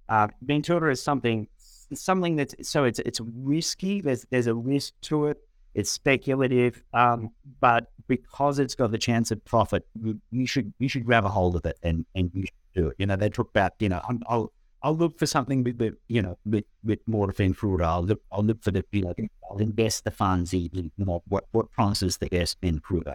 [0.10, 1.48] Uh, Ventura is something
[1.94, 4.02] something that's so it's it's risky.
[4.02, 5.38] There's there's a risk to it.
[5.74, 10.88] It's speculative, um, but because it's got the chance of profit, you, you, should you
[10.88, 12.96] should grab a hold of it and and you should do it.
[13.00, 14.52] You know, they talk about you know I'll
[14.84, 17.82] I'll look for something with, you know with, with more defend fruit.
[17.82, 19.14] I'll look I'll look for the you know
[19.50, 23.08] I'll invest the funds you know, what what promises the best in fruit.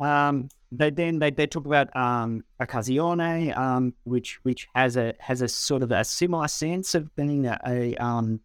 [0.00, 5.42] Um, they then they, they talk about um, occasione, um, which which has a has
[5.42, 8.40] a sort of a similar sense of being a a, um,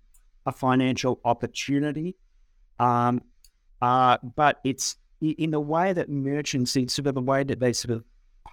[0.46, 2.16] a financial opportunity,
[2.80, 3.22] um,
[3.82, 7.74] uh, but it's in the way that merchants, in sort of the way that they
[7.74, 8.04] sort of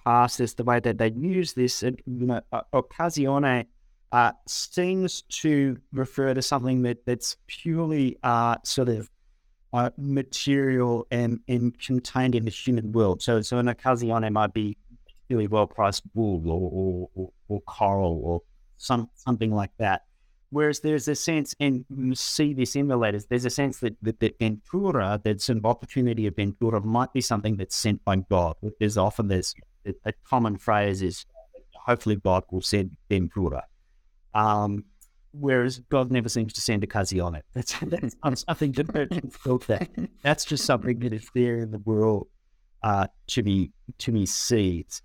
[0.05, 2.41] pass this, the way that they use this, you know,
[2.73, 3.65] occasione
[4.11, 9.09] uh, seems to refer to something that that's purely uh, sort of
[9.73, 13.21] uh, material and, and contained in the human world.
[13.21, 14.77] So, so an occasione might be
[15.29, 18.41] really well priced wool or, or, or, or, coral or
[18.77, 20.03] some something like that.
[20.49, 23.95] Whereas there's a sense, and you see this in the letters, there's a sense that,
[24.01, 28.57] that, that ventura, that of opportunity of ventura might be something that's sent by God.
[28.79, 29.55] There's often this
[30.05, 31.25] a common phrase is,
[31.73, 33.63] hopefully God will send ventura.
[34.33, 34.85] Um,
[35.33, 37.41] whereas God never seems to send occasione.
[37.53, 39.89] That's, that's something built that.
[40.23, 42.27] That's just something that is there in the world
[42.83, 45.01] uh, to be to be seized.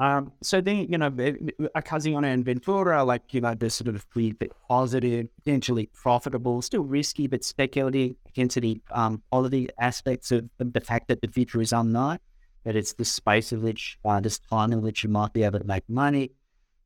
[0.00, 4.08] Um, so then, you know, a Occasione and Ventura, like, you know, they're sort of
[4.10, 4.34] pretty
[4.68, 11.08] positive, potentially profitable, still risky, but speculative against the um, quality aspects of the fact
[11.08, 12.18] that the future is unknown,
[12.64, 15.60] that it's the space in which, uh, this time in which you might be able
[15.60, 16.32] to make money.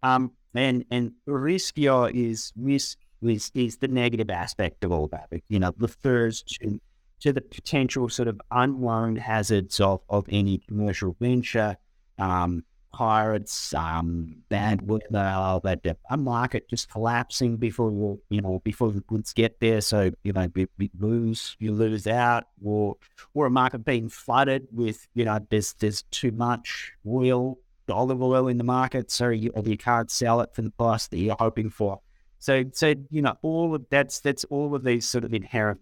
[0.03, 5.29] Um, and and rischio is risk is, is the negative aspect of all that.
[5.49, 6.81] You know, refers to
[7.21, 11.77] to the potential sort of unknown hazards of, of any commercial venture,
[12.19, 19.01] um, pirates, um, bad weather, that a market just collapsing before you know before the
[19.01, 19.81] goods get there.
[19.81, 22.97] So you know, we, we lose, you lose out, or
[23.35, 27.59] or a market being flooded with you know there's there's too much oil
[27.95, 31.19] olive oil in the market, so you, you can't sell it for the price that
[31.19, 32.01] you're hoping for.
[32.39, 35.81] So, so you know, all of that's that's all of these sort of inherent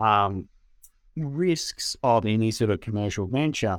[0.00, 0.48] um,
[1.16, 3.78] risks of any sort of commercial venture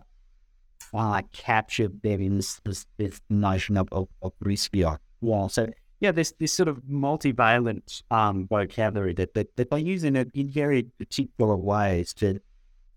[0.94, 4.98] uh, captured there in this, this, this notion of, of, of rischio.
[5.22, 5.68] Well, so
[6.00, 10.26] yeah, this this sort of multivalent um, vocabulary that, that, that they use in, a,
[10.34, 12.40] in very particular ways to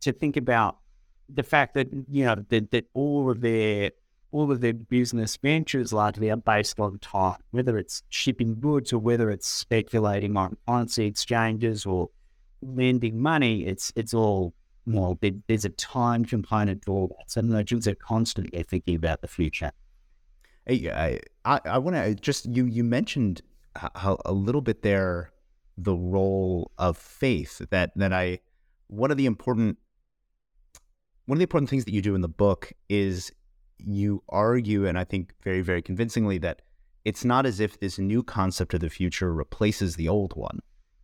[0.01, 0.79] to think about
[1.29, 3.93] the fact that you know that, that all of their
[4.31, 8.99] all of their business ventures largely are based on time, whether it's shipping goods or
[8.99, 12.11] whether it's speculating on currency exchanges or
[12.61, 13.65] lending money.
[13.65, 14.55] It's it's all
[14.87, 15.19] well.
[15.47, 17.31] there's a time component to all that.
[17.31, 19.73] So merchants are constantly thinking about the future.
[20.69, 23.41] I I, I want to uh, just you you mentioned
[23.77, 25.33] how a little bit there
[25.77, 28.41] the role of faith that that I
[28.89, 29.79] one of the important
[31.27, 33.31] one of the important things that you do in the book is
[33.79, 36.63] you argue and I think very very convincingly that
[37.05, 40.61] it's not as if this new concept of the future replaces the old one.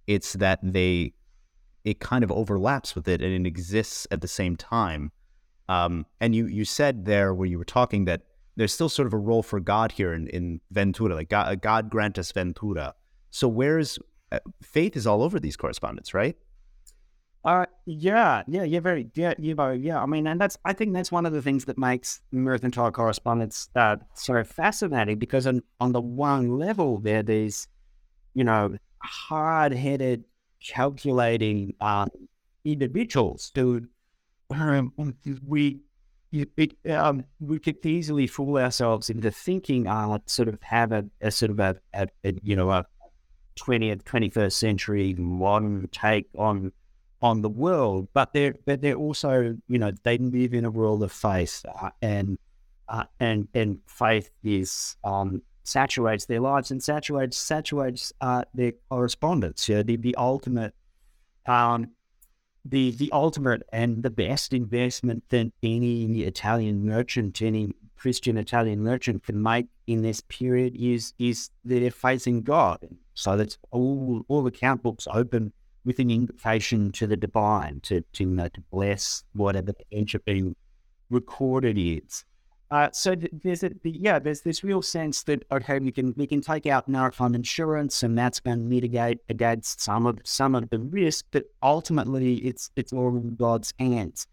[0.06, 1.14] It's that they
[1.84, 5.12] it kind of overlaps with it and it exists at the same time.
[5.68, 8.22] Um, and you you said there where you were talking that
[8.56, 11.90] there's still sort of a role for God here in, in Ventura, like God, God
[11.90, 12.94] grant us Ventura.
[13.30, 13.98] So where's
[14.30, 16.36] uh, faith is all over these correspondence, right?
[17.44, 20.02] Uh, yeah, yeah, yeah, very, yeah, you know, yeah.
[20.02, 23.68] I mean, and that's, I think that's one of the things that makes mercantile correspondence
[23.76, 27.68] uh, so fascinating because on, on the one level, there, are these,
[28.32, 30.24] you know, hard headed,
[30.60, 32.06] calculating uh,
[32.64, 33.82] individuals who
[34.50, 34.92] um,
[35.46, 35.80] we
[36.32, 41.30] it, um, we could easily fool ourselves into thinking uh, sort of have a, a
[41.30, 42.84] sort of a, a, a, you know a
[43.56, 46.72] 20th 21st century modern take on
[47.24, 51.02] on the world but they're but they're also you know they live in a world
[51.02, 52.38] of faith uh, and
[52.88, 59.68] uh, and and faith is um, saturates their lives and saturates saturates uh, their correspondence
[59.68, 60.74] you know, the, the ultimate
[61.46, 61.88] um,
[62.64, 69.22] the the ultimate and the best investment that any Italian merchant, any Christian Italian merchant
[69.22, 72.78] can make in this period is is their faith in God.
[73.14, 75.52] So that's all all the account books open
[75.84, 80.24] with an invitation to the divine to to, you know, to bless whatever the ancient
[80.24, 80.56] being
[81.10, 82.24] recorded is.
[82.70, 86.26] Uh, so th- there's a yeah, there's this real sense that okay, we can we
[86.26, 90.68] can take out maritime insurance, and that's going to mitigate against some of some of
[90.70, 91.26] the risk.
[91.30, 94.26] But ultimately, it's it's all in God's hands.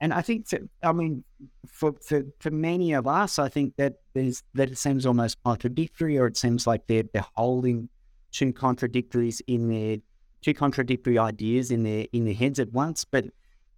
[0.00, 0.46] And I think
[0.82, 1.24] I mean,
[1.66, 6.18] for, for for many of us, I think that there's that it seems almost contradictory,
[6.18, 7.88] or it seems like they're they're holding
[8.30, 9.96] two contradictories in their
[10.42, 13.04] two contradictory ideas in their in their heads at once.
[13.04, 13.26] But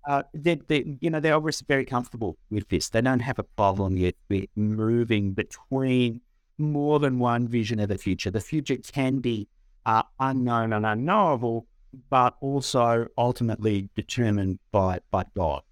[0.08, 2.88] uh, they, they, you know, they're obviously very comfortable with this.
[2.88, 6.20] They don't have a problem yet with moving between
[6.58, 8.30] more than one vision of the future.
[8.30, 9.48] The future can be
[9.86, 11.66] uh, unknown and unknowable,
[12.08, 15.62] but also ultimately determined by by God.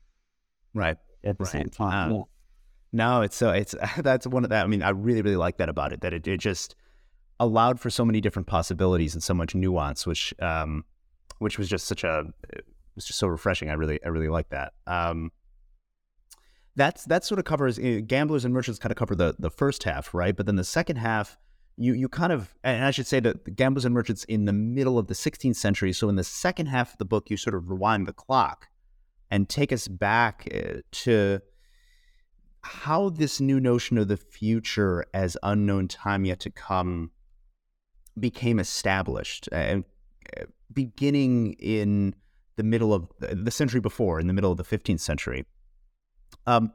[0.75, 0.97] Right.
[1.25, 1.53] At the right.
[1.53, 2.13] same time.
[2.13, 2.23] Uh,
[2.93, 4.65] no, it's so it's that's one of that.
[4.65, 6.01] I mean, I really really like that about it.
[6.01, 6.75] That it, it just
[7.41, 10.85] allowed for so many different possibilities and so much nuance, which um,
[11.39, 12.25] which was just such a
[12.99, 13.71] was just so refreshing.
[13.71, 14.73] I really, I really like that.
[14.87, 15.31] Um,
[16.77, 19.85] that's that sort of covers uh, gamblers and merchants kind of cover the the first
[19.85, 20.37] half, right?
[20.37, 21.39] But then the second half,
[21.77, 24.53] you you kind of, and I should say that the gamblers and merchants in the
[24.53, 25.93] middle of the 16th century.
[25.93, 28.69] So in the second half of the book, you sort of rewind the clock
[29.31, 31.41] and take us back uh, to
[32.63, 37.11] how this new notion of the future as unknown time yet to come
[38.21, 39.85] became established, and
[40.39, 42.15] uh, beginning in
[42.57, 45.45] the middle of the century before, in the middle of the 15th century.
[46.47, 46.73] Um,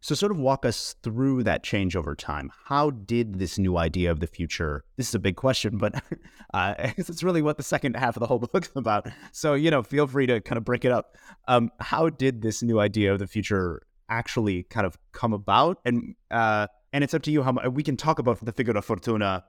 [0.00, 2.52] so, sort of walk us through that change over time.
[2.66, 4.84] How did this new idea of the future?
[4.96, 6.00] This is a big question, but
[6.54, 9.08] uh, it's really what the second half of the whole book is about.
[9.32, 11.16] So, you know, feel free to kind of break it up.
[11.48, 15.78] Um, how did this new idea of the future actually kind of come about?
[15.84, 18.84] And uh, and it's up to you how we can talk about the figure of
[18.84, 19.44] Fortuna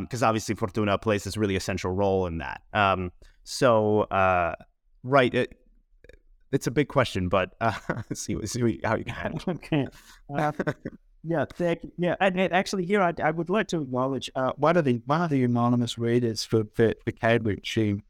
[0.00, 2.62] because um, obviously Fortuna plays this really essential role in that.
[2.72, 3.12] Um,
[3.44, 4.54] so, uh,
[5.02, 5.32] Right.
[5.32, 5.54] It,
[6.50, 7.72] it's a big question, but uh,
[8.14, 9.38] see, see how you can.
[9.48, 9.86] okay.
[10.34, 10.52] Uh,
[11.24, 11.92] yeah, thank you.
[11.98, 15.02] Yeah, and, and actually, here I, I, would like to acknowledge uh, one of the
[15.04, 18.00] one of the anonymous readers for for, for Cambridge who,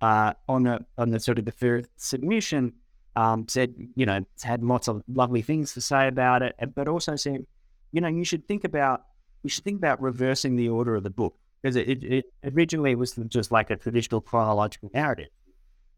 [0.00, 2.72] uh, on the on the sort of the first submission,
[3.14, 6.88] um, said you know it's had lots of lovely things to say about it, but
[6.88, 7.46] also said,
[7.92, 9.04] you know, you should think about
[9.44, 12.94] you should think about reversing the order of the book because it, it, it originally
[12.96, 15.28] was just like a traditional chronological narrative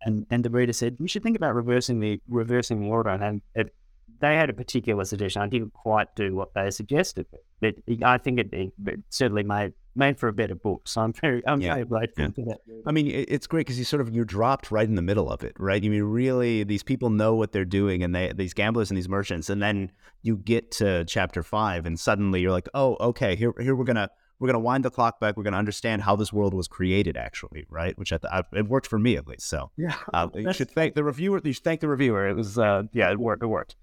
[0.07, 3.75] and and the reader said you should think about reversing the reversing order, and it,
[4.21, 5.43] they had a particular suggestion.
[5.43, 7.27] I didn't quite do what they suggested,
[7.61, 10.89] but I think it, it certainly made made for a better book.
[10.89, 11.75] So I'm very I'm yeah.
[11.75, 12.31] very grateful yeah.
[12.31, 12.61] for that.
[12.87, 15.43] I mean, it's great because you sort of you're dropped right in the middle of
[15.43, 15.83] it, right?
[15.83, 19.09] I mean, really, these people know what they're doing, and they these gamblers and these
[19.09, 19.91] merchants, and then
[20.23, 24.11] you get to chapter five, and suddenly you're like, oh, okay, here here we're gonna
[24.39, 25.37] we're going to wind the clock back.
[25.37, 27.97] We're going to understand how this world was created, actually, right?
[27.99, 29.49] Which I, th- it worked for me at least.
[29.49, 31.41] So yeah, uh, you should thank the reviewer.
[31.43, 32.29] You should thank the reviewer.
[32.29, 33.43] It was uh, yeah, it worked.
[33.43, 33.77] It worked.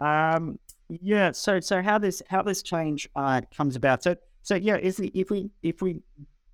[0.00, 0.58] Um,
[0.88, 1.32] yeah.
[1.32, 4.02] So so how this how this change uh, comes about.
[4.04, 4.16] So
[4.46, 6.02] so yeah, if we if we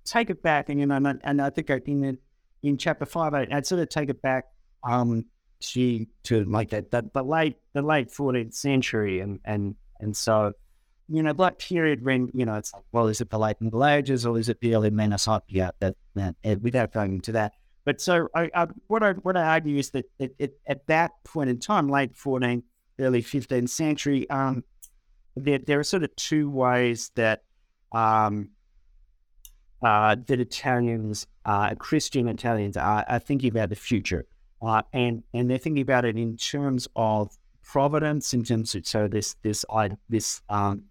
[0.03, 2.17] take it back, and you know, and, and I think in
[2.63, 4.45] in chapter five, I, I'd sort of take it back
[4.83, 5.25] um
[5.59, 10.53] to to like that the, the late the late fourteenth century, and and and so
[11.07, 13.85] you know, that period when, you know, it's like, well, is it the late Middle
[13.85, 15.43] Ages or is it the early Renaissance?
[15.47, 17.51] Yeah, that, that, without going into that.
[17.85, 21.11] But so I, I, what I what I argue is that it, it, at that
[21.25, 22.63] point in time, late 14th,
[22.97, 24.63] early 15th century, um,
[25.35, 27.43] there, there are sort of two ways that
[27.93, 28.49] um,
[29.81, 34.25] uh, that Italians, uh, Christian Italians, are, are, thinking about the future,
[34.61, 39.07] uh, and and they're thinking about it in terms of providence, in terms of so
[39.07, 39.65] this this
[40.09, 40.83] this um,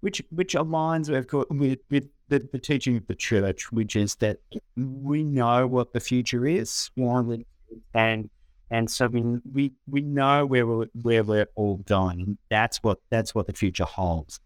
[0.00, 4.38] which which aligns with with, with the, the teaching of the church, which is that
[4.76, 6.90] we know what the future is,
[7.94, 8.30] and
[8.70, 12.38] and so we we, we know where we're, where we're all going.
[12.48, 14.40] That's what that's what the future holds.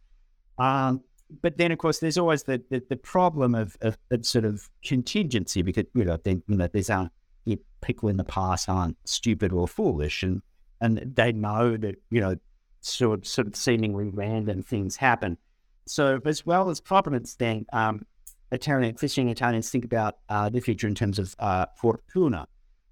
[0.58, 1.02] Um,
[1.42, 4.68] but then, of course, there's always the the, the problem of, of, of, sort of
[4.84, 7.12] contingency because you know, they, you know there's aren't
[7.44, 10.42] you know, people in the past aren't stupid or foolish, and
[10.80, 12.36] and they know that you know
[12.80, 15.38] sort of, sort of seemingly random things happen.
[15.86, 18.06] So, as well as providence, then um,
[18.52, 22.46] Italian Christian Italians think about uh, the future in terms of uh, fortuna,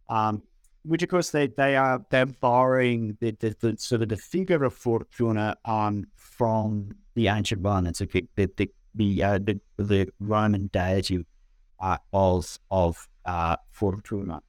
[0.09, 0.43] um,
[0.84, 4.64] which of course they they are they're borrowing the, the, the sort of the figure
[4.64, 11.24] of fortuna um, from the ancient Romans, the the the, uh, the, the Roman deity
[11.80, 14.42] uh, of of uh, fortuna.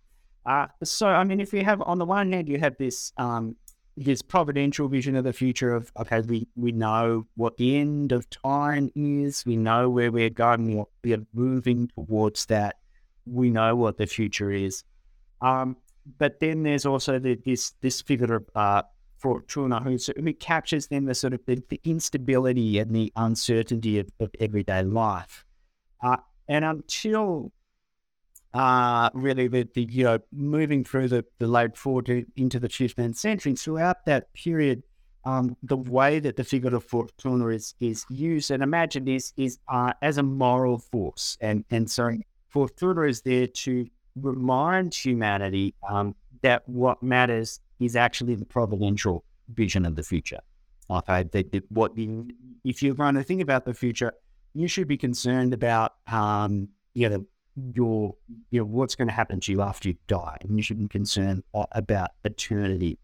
[0.46, 3.56] Uh, so, I mean, if you have on the one hand, you have this um,
[4.28, 8.92] providential vision of the future of okay, we, we know what the end of time
[8.96, 12.78] is, we know where we're going, we are moving towards that,
[13.26, 14.84] we know what the future is.
[15.42, 15.78] Um,
[16.18, 18.82] but then there's also the, this this figure of uh,
[19.24, 24.10] Fortuna who, who captures then the sort of the, the instability and the uncertainty of,
[24.20, 25.46] of everyday life.
[26.04, 26.18] Uh,
[26.50, 27.54] and until
[28.54, 33.16] uh, really the, the, you know moving through the, the late 14th into the 15th
[33.16, 33.56] century.
[33.56, 34.84] Throughout that period,
[35.24, 39.58] um, the way that the figure of fortuna is is used and imagined is is
[39.70, 42.12] uh, as a moral force, and and so
[42.50, 49.86] fortuna is there to remind humanity um, that what matters is actually the providential vision
[49.86, 50.40] of the future.
[50.90, 51.92] Okay, that, what
[52.64, 54.14] if you're going to think about the future,
[54.54, 57.26] you should be concerned about um, you know
[57.74, 58.16] your
[58.52, 60.88] you know what's going to happen to you after you die, and you should be
[60.88, 62.98] concerned about eternity.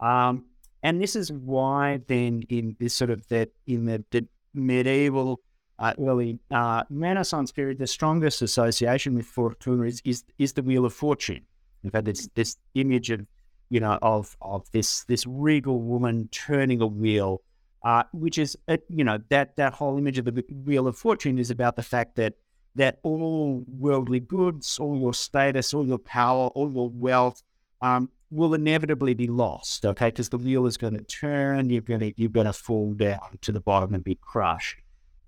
[0.00, 0.44] Um,
[0.82, 5.40] and this is why then in this sort of that in the, the medieval
[5.78, 10.84] uh, early uh, Renaissance period, the strongest association with fortuna is, is is the wheel
[10.84, 11.44] of fortune.
[11.84, 13.26] In fact, it's this image of
[13.68, 17.42] you know of of this this regal woman turning a wheel,
[17.84, 21.38] uh, which is uh, you know that that whole image of the wheel of fortune
[21.38, 22.34] is about the fact that
[22.74, 27.42] that all worldly goods, all your status, all your power, all your wealth
[27.80, 29.84] um, will inevitably be lost.
[29.84, 32.92] Okay, because the wheel is going to turn, you're going to you're going to fall
[32.94, 34.78] down to the bottom and be crushed.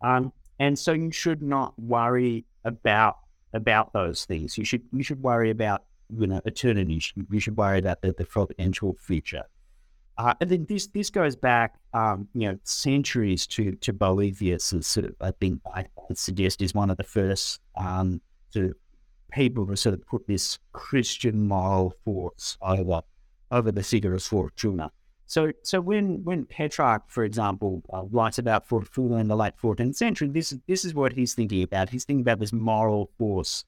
[0.03, 3.19] Um, and so you should not worry about
[3.53, 4.59] about those things.
[4.59, 5.85] You should you should worry about
[6.17, 6.95] you know eternity.
[6.95, 9.45] You should, you should worry about the, the providential future.
[10.17, 14.75] Uh, and then this this goes back, um, you know, centuries to to Boethius.
[14.81, 18.75] Sort of, I think I suggest is one of the first um, sort of
[19.33, 23.03] people to sort of put this Christian moral force over
[23.51, 24.91] over the figure of Fortuna.
[25.27, 29.95] So, so when when Petrarch, for example, uh, writes about Fortuna in the late 14th
[29.95, 31.91] century, this this is what he's thinking about.
[31.91, 33.65] He's thinking about this moral force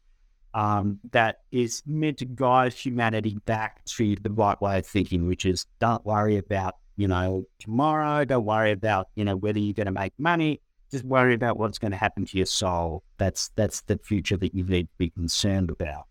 [0.54, 5.46] um, that is meant to guide humanity back to the right way of thinking, which
[5.46, 9.86] is don't worry about, you know, tomorrow, don't worry about, you know, whether you're going
[9.86, 13.04] to make money, just worry about what's going to happen to your soul.
[13.18, 16.06] That's that's the future that you need to be concerned about.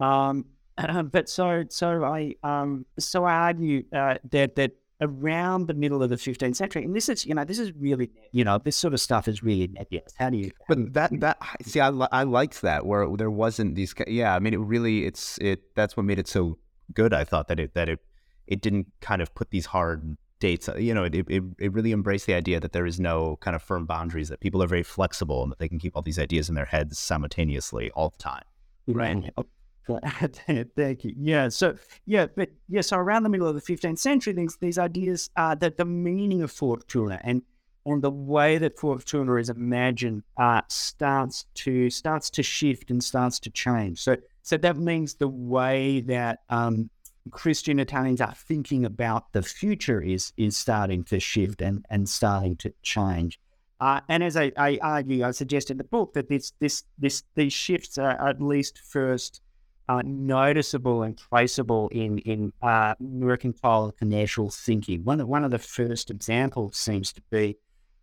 [0.00, 0.44] Um,
[1.10, 6.10] but so so I um so I argue uh, that that around the middle of
[6.10, 6.84] the 15th century.
[6.84, 9.42] And this is, you know, this is really, you know, this sort of stuff is
[9.42, 10.12] really nebulous.
[10.18, 10.50] How do you?
[10.68, 13.94] But that that see, I I liked that where there wasn't these.
[14.06, 15.74] Yeah, I mean, it really, it's it.
[15.74, 16.58] That's what made it so
[16.94, 17.12] good.
[17.12, 18.00] I thought that it that it
[18.46, 20.68] it didn't kind of put these hard dates.
[20.78, 23.62] You know, it it it really embraced the idea that there is no kind of
[23.62, 24.28] firm boundaries.
[24.28, 26.66] That people are very flexible and that they can keep all these ideas in their
[26.66, 28.44] heads simultaneously all the time.
[28.86, 29.32] Right.
[29.36, 29.44] Oh,
[30.76, 31.14] Thank you.
[31.18, 31.48] Yeah.
[31.48, 31.76] So
[32.06, 32.80] yeah, but yeah.
[32.80, 36.42] So around the middle of the 15th century, these these ideas uh, that the meaning
[36.42, 37.42] of fortuna and
[37.84, 43.38] and the way that fortuna is imagined uh, starts to starts to shift and starts
[43.40, 44.02] to change.
[44.02, 46.90] So so that means the way that um,
[47.30, 52.56] Christian Italians are thinking about the future is is starting to shift and and starting
[52.56, 53.38] to change.
[53.78, 57.22] Uh, and as I, I, argue, I suggest in the book that this this this
[57.34, 59.42] these shifts are at least first
[59.88, 65.04] uh, noticeable and traceable in in uh, mercantile commercial thinking.
[65.04, 67.56] One of, one of the first examples seems to be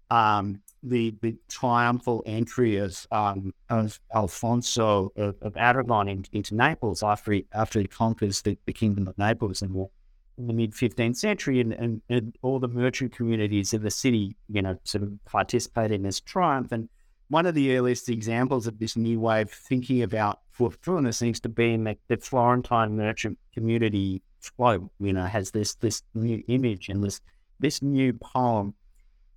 [0.09, 7.03] um, the the triumphal entry of um, of Alfonso of, of Aragon in, into Naples
[7.03, 11.59] after he after he conquers the, the kingdom of Naples in the, mid 15th century,
[11.61, 15.91] and, and, and all the merchant communities of the city, you know, sort of participate
[15.91, 16.71] in this triumph.
[16.71, 16.89] And
[17.27, 21.49] one of the earliest examples of this new way of thinking about Fortuna seems to
[21.49, 24.21] be in the, the Florentine merchant community.
[24.59, 27.21] You know, has this this new image and this
[27.59, 28.73] this new poem.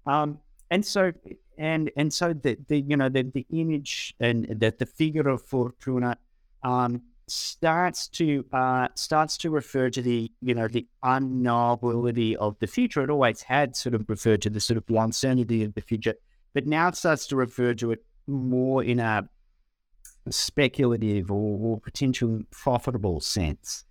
[0.04, 0.38] Um,
[0.70, 1.12] and so
[1.58, 5.42] and and so the, the you know the, the image and that the figure of
[5.42, 6.18] Fortuna
[6.62, 12.66] um, starts to uh, starts to refer to the you know the unknowability of the
[12.66, 13.02] future.
[13.02, 16.14] It always had sort of referred to the sort of uncertainty of the future,
[16.52, 19.28] but now it starts to refer to it more in a
[20.30, 23.84] speculative or, or potential profitable sense.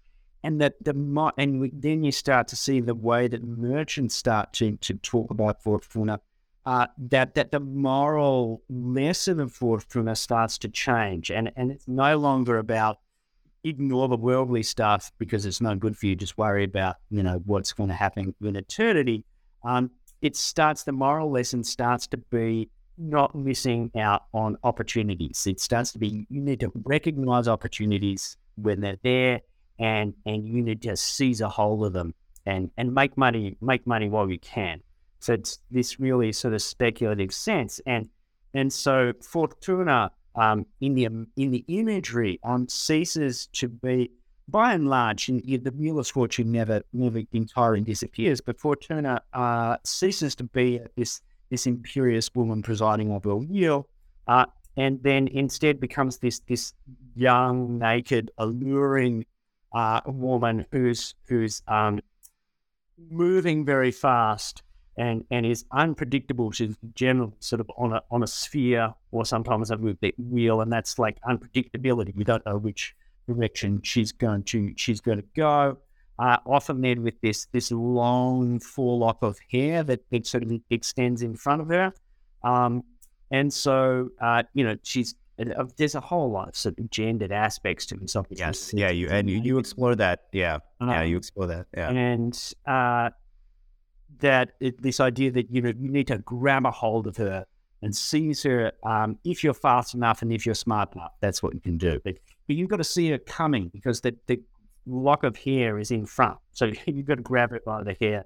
[0.43, 0.93] And that the
[1.37, 5.31] and we, then you start to see the way that merchants start to, to talk
[5.31, 6.19] about Fortuna
[6.65, 12.17] uh, that that the moral lesson of fortuna starts to change, and and it's no
[12.17, 12.97] longer about
[13.63, 16.15] ignore the worldly stuff because it's not good for you.
[16.15, 19.25] Just worry about you know what's going to happen in eternity.
[19.63, 25.45] Um, it starts the moral lesson starts to be not missing out on opportunities.
[25.47, 29.41] It starts to be you need to recognize opportunities when they're there,
[29.79, 32.13] and and you need to seize a hold of them
[32.45, 34.81] and and make money make money while you can.
[35.19, 38.09] So it's this really sort of speculative sense, and
[38.53, 44.11] and so Fortuna um, in the in the imagery um, ceases to be,
[44.47, 49.77] by and large, in, in the of Fortune never never entirely disappears, but Fortuna uh,
[49.83, 53.87] ceases to be this this imperious woman presiding over a wheel,
[54.27, 54.45] uh,
[54.77, 56.73] and then instead becomes this this
[57.15, 59.25] young, naked, alluring
[59.73, 61.99] uh, woman who's who's um,
[63.09, 64.63] moving very fast
[64.97, 66.51] and and is unpredictable.
[66.51, 70.97] She's generally sort of on a on a sphere or sometimes a wheel, and that's
[70.97, 72.15] like unpredictability.
[72.15, 72.95] We don't know which
[73.27, 75.77] direction she's going to she's going to go.
[76.17, 81.21] Uh, often then with this this long forelock of hair that it sort of extends
[81.21, 81.93] in front of her,
[82.43, 82.83] um,
[83.31, 87.33] and so uh, you know she's uh, there's a whole lot of sort of gendered
[87.33, 88.15] aspects to this.
[88.29, 90.27] Yes, yeah, you and you, you explore that.
[90.31, 91.67] Yeah, yeah, you explore that.
[91.75, 93.09] Yeah, and uh,
[94.19, 97.45] that it, this idea that you know you need to grab a hold of her
[97.81, 101.11] and seize her um, if you're fast enough and if you're smart enough.
[101.19, 101.99] That's what you can do.
[102.03, 102.15] But,
[102.47, 104.41] but you've got to see her coming because the, the
[104.85, 108.25] lock of hair is in front, so you've got to grab it by the hair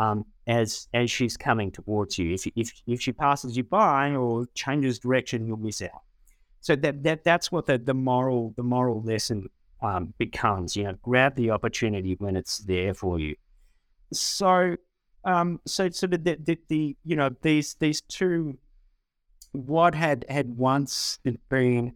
[0.00, 2.34] um, as as she's coming towards you.
[2.34, 6.02] If if if she passes you by or changes direction, you'll miss out.
[6.60, 9.48] So that that that's what the, the moral the moral lesson
[9.82, 10.76] um, becomes.
[10.76, 13.34] You know, grab the opportunity when it's there for you.
[14.12, 14.76] So
[15.24, 18.58] um, so so the, the, the you know these these two
[19.52, 21.92] what had had once been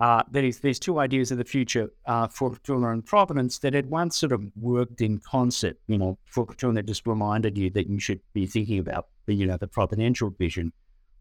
[0.00, 3.90] uh, that is these two ideas of the future uh, Fortuna and Providence that had
[3.90, 5.76] once sort of worked in concert.
[5.88, 9.58] You know, Fortuna just reminded you that you should be thinking about the you know
[9.58, 10.72] the providential vision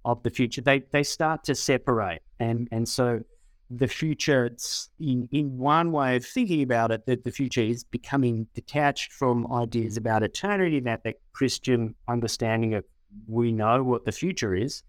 [0.05, 0.61] of the future.
[0.61, 3.21] They they start to separate, and and so
[3.69, 7.83] the future, it's in, in one way of thinking about it, that the future is
[7.83, 12.83] becoming detached from ideas about eternity, that the Christian understanding of
[13.27, 14.83] we know what the future is,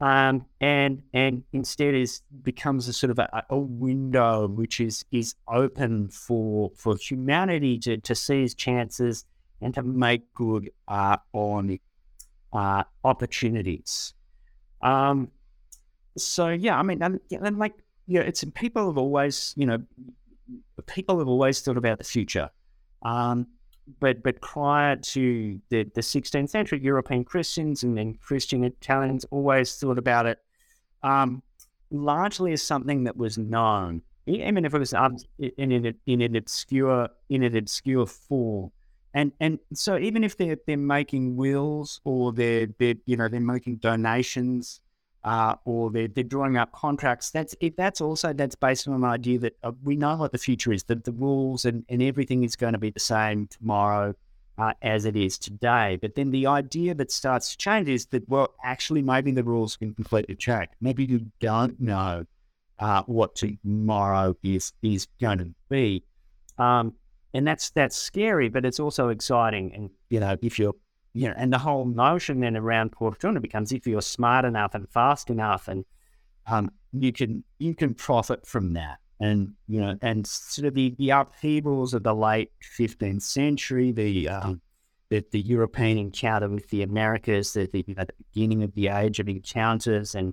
[0.00, 5.34] um, and and instead is becomes a sort of a, a, window which is is
[5.46, 9.24] open for for humanity to to seize chances
[9.60, 11.78] and to make good uh, on
[12.52, 14.14] uh, opportunities.
[14.80, 15.30] Um,
[16.16, 17.74] so yeah, I mean, and, and like
[18.06, 19.78] yeah, it's people have always, you know,
[20.86, 22.50] people have always thought about the future.
[23.02, 23.46] Um,
[23.98, 29.76] but but prior to the, the 16th century, European Christians and then Christian Italians always
[29.76, 30.38] thought about it
[31.02, 31.42] um,
[31.90, 34.02] largely as something that was known.
[34.26, 34.92] even if it was
[35.38, 38.70] in, an, in an obscure in an obscure form,
[39.14, 43.40] and and so even if they're they're making wills or they're they're you know they're
[43.40, 44.80] making donations
[45.24, 47.30] uh, or they're, they're drawing up contracts.
[47.30, 50.72] That's that's also that's based on an idea that uh, we know what the future
[50.72, 50.84] is.
[50.84, 54.14] That the rules and, and everything is going to be the same tomorrow
[54.58, 55.98] uh, as it is today.
[56.00, 59.76] But then the idea that starts to change is that well, actually, maybe the rules
[59.76, 60.68] can completely change.
[60.80, 62.24] Maybe you don't know
[62.78, 66.02] uh, what tomorrow is is going to be.
[66.58, 66.94] Um,
[67.34, 69.72] and that's that's scary, but it's also exciting.
[69.74, 70.74] And you know, if you're
[71.12, 74.88] you know, and the whole notion then around Fortuna becomes if you're smart enough and
[74.88, 75.84] fast enough, and
[76.46, 78.98] um, you can you can profit from that.
[79.18, 84.28] And you know, and sort of the, the upheavals of the late 15th century, the
[84.28, 84.60] um,
[85.10, 88.88] the, the European encounter with the Americas, the, the, you know, the beginning of the
[88.88, 90.32] age of encounters, and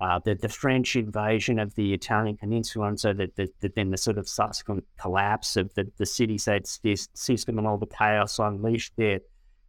[0.00, 3.90] uh, the, the French invasion of the Italian peninsula, and so that the, the, then
[3.90, 8.94] the sort of subsequent collapse of the, the city-state system and all the chaos unleashed
[8.96, 9.20] there,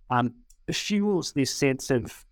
[0.09, 0.33] um,
[0.73, 2.25] fuels this sense of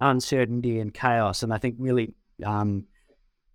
[0.00, 2.14] uncertainty and chaos, and I think really
[2.44, 2.84] um,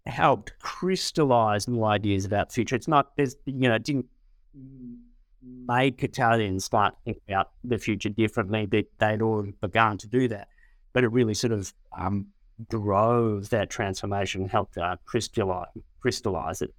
[0.05, 2.75] helped crystallize new ideas about future.
[2.75, 4.05] It's not, there's, you know, it didn't
[5.67, 8.65] make Italians start thinking about the future differently.
[8.65, 10.47] They, they'd already begun to do that,
[10.93, 12.27] but it really sort of um,
[12.69, 15.67] drove that transformation helped uh, crystallize,
[15.99, 16.73] crystallize it.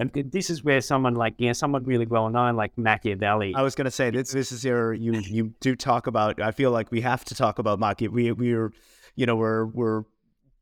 [0.00, 3.54] And this is where someone like, you know, someone really well known like Machiavelli.
[3.54, 4.32] I was going to say this.
[4.32, 6.40] This is your you you do talk about.
[6.40, 8.32] I feel like we have to talk about Machiavelli.
[8.32, 8.72] We we're
[9.14, 10.04] you know we're we're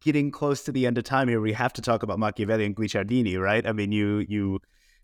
[0.02, 1.40] getting close to the end of time here.
[1.40, 3.64] We have to talk about Machiavelli and Guicciardini, right?
[3.64, 4.58] I mean, you you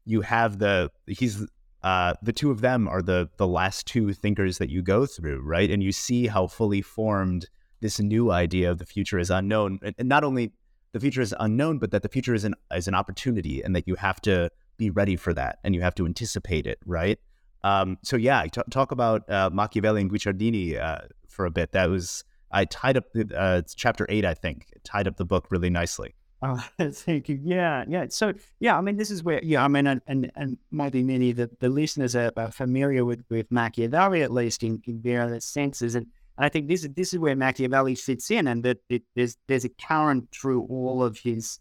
[0.05, 1.47] you have the he's
[1.85, 5.43] uh, the two of them are the the last two thinkers that you go through,
[5.45, 5.70] right?
[5.70, 7.49] And you see how fully formed
[7.80, 10.55] this new idea of the future is unknown, and not only
[10.95, 13.87] the future is unknown, but that the future is an is an opportunity, and that
[13.87, 17.19] you have to be ready for that, and you have to anticipate it, right?
[17.65, 21.73] Um, so yeah, t- talk about uh, Machiavelli and Guicciardini uh, for a bit.
[21.73, 25.69] That was I tied up uh, chapter eight, I think, tied up the book really
[25.69, 26.15] nicely.
[26.43, 27.41] Oh, thank you.
[27.43, 28.07] Yeah, yeah.
[28.11, 31.31] So, yeah, I mean, this is where, yeah, I mean, and and, and maybe many
[31.31, 35.45] of the, the listeners are, are familiar with, with Machiavelli, at least in, in various
[35.45, 35.97] senses.
[35.97, 39.03] And, and I think this is this is where Machiavelli fits in, and that it,
[39.14, 41.61] there's there's a current through all of his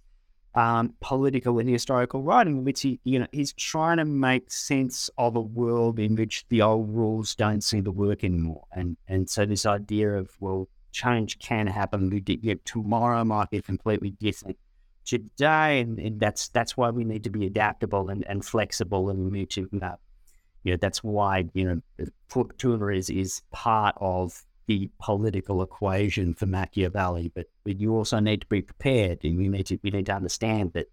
[0.55, 5.09] um, political and historical writing, in which he, you know, he's trying to make sense
[5.17, 9.29] of a world in which the old rules don't seem to work anymore, and and
[9.29, 12.23] so this idea of well, change can happen.
[12.65, 14.57] Tomorrow might be completely different
[15.05, 19.31] today, and, and, that's that's why we need to be adaptable and, and flexible, and
[19.31, 21.65] need to, you know, that's why you
[21.99, 27.31] know, Fortuna is is part of the political equation for Machiavelli.
[27.33, 30.13] But, but you also need to be prepared, and we need to we need to
[30.13, 30.91] understand that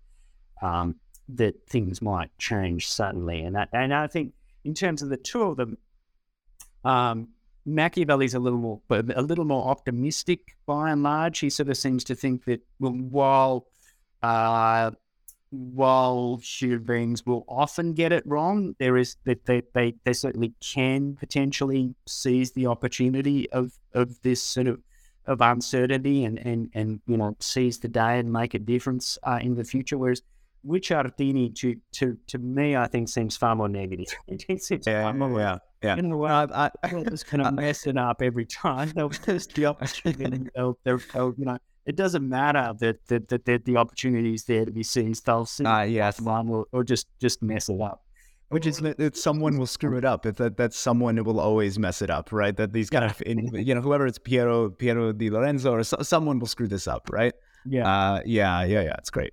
[0.62, 0.96] um,
[1.28, 4.32] that things might change suddenly, and that, and I think
[4.64, 5.78] in terms of the two of them.
[6.84, 7.28] Um,
[7.66, 11.38] Machiavelli's a little more, a little more optimistic by and large.
[11.40, 13.66] He sort of seems to think that well, while
[14.22, 14.92] uh,
[15.50, 20.54] while human beings will often get it wrong, there is that they, they, they certainly
[20.60, 24.80] can potentially seize the opportunity of, of this sort of
[25.26, 29.38] of uncertainty and, and, and you know seize the day and make a difference uh,
[29.40, 29.98] in the future.
[29.98, 30.22] Whereas
[30.66, 34.08] Guicciardini, to to to me, I think seems far more negative.
[34.26, 35.96] it seems yeah, far more yeah, yeah.
[35.96, 38.92] You know, well, I, I, I just kind of mess it up every time.
[38.94, 40.50] They'll just the opportunity.
[40.54, 44.44] They'll, they'll, they'll, you know, it doesn't matter that that, that, that the opportunity is
[44.44, 45.26] there to be seized.
[45.26, 46.20] They'll see uh, yes.
[46.20, 48.04] one or, or just just mess it up.
[48.48, 50.26] Which is that someone will screw it up.
[50.26, 52.56] If that that someone will always mess it up, right?
[52.56, 56.38] That these kind of you know whoever it's Piero Piero di Lorenzo or so, someone
[56.38, 57.32] will screw this up, right?
[57.64, 58.94] Yeah, uh, yeah, yeah, yeah.
[58.98, 59.32] It's great.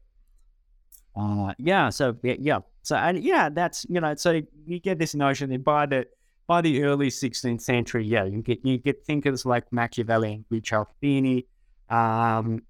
[1.15, 1.89] Uh, yeah.
[1.89, 5.87] So yeah, so and yeah, that's you know, so you get this notion that by
[5.87, 6.05] the
[6.47, 11.45] by the early 16th century, yeah, you get you get thinkers like Machiavelli and Guicciardini,
[11.89, 12.61] um,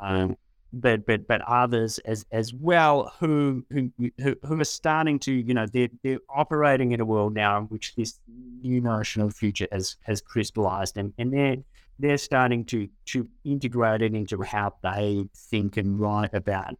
[0.00, 0.36] um,
[0.72, 5.66] but but but others as as well who who who, are starting to you know
[5.66, 8.18] they're they're operating in a world now in which this
[8.62, 11.56] new notion of the future has has crystallized and and they're
[11.98, 16.74] they're starting to to integrate it into how they think and write about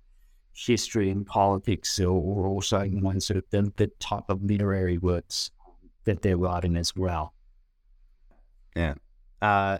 [0.55, 4.99] history and politics or, or also you know sort of the, the type of literary
[4.99, 5.51] works
[6.05, 7.35] that they're writing as well.
[8.75, 8.95] Yeah.
[9.41, 9.79] Uh,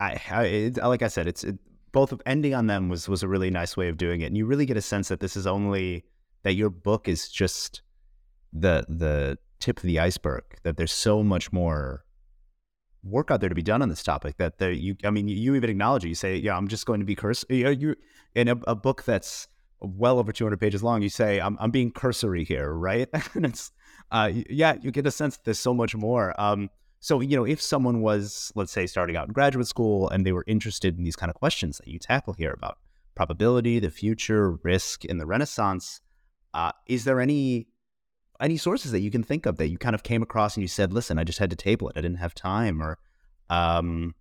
[0.00, 1.58] I, I it, like I said, it's it,
[1.92, 4.36] both of ending on them was was a really nice way of doing it, and
[4.36, 6.04] you really get a sense that this is only
[6.42, 7.82] that your book is just
[8.52, 10.44] the the tip of the iceberg.
[10.62, 12.04] That there's so much more
[13.02, 14.36] work out there to be done on this topic.
[14.38, 16.08] That there, you, I mean, you even acknowledge it.
[16.08, 17.96] You say, "Yeah, I'm just going to be cursed." You, you
[18.34, 19.48] in a, a, book that's
[19.80, 21.02] well over 200 pages long.
[21.02, 23.08] You say, "I'm I'm being cursory here," right?
[23.34, 23.70] and it's
[24.10, 26.38] uh, yeah, you get a sense that there's so much more.
[26.40, 26.70] Um,
[27.00, 30.32] so, you know, if someone was, let's say, starting out in graduate school and they
[30.32, 32.78] were interested in these kind of questions that you tackle here about
[33.14, 36.00] probability, the future, risk in the Renaissance,
[36.54, 37.68] uh, is there any
[38.38, 40.68] any sources that you can think of that you kind of came across and you
[40.68, 41.96] said, "Listen, I just had to table it.
[41.96, 42.98] I didn't have time," or,
[43.48, 44.14] um,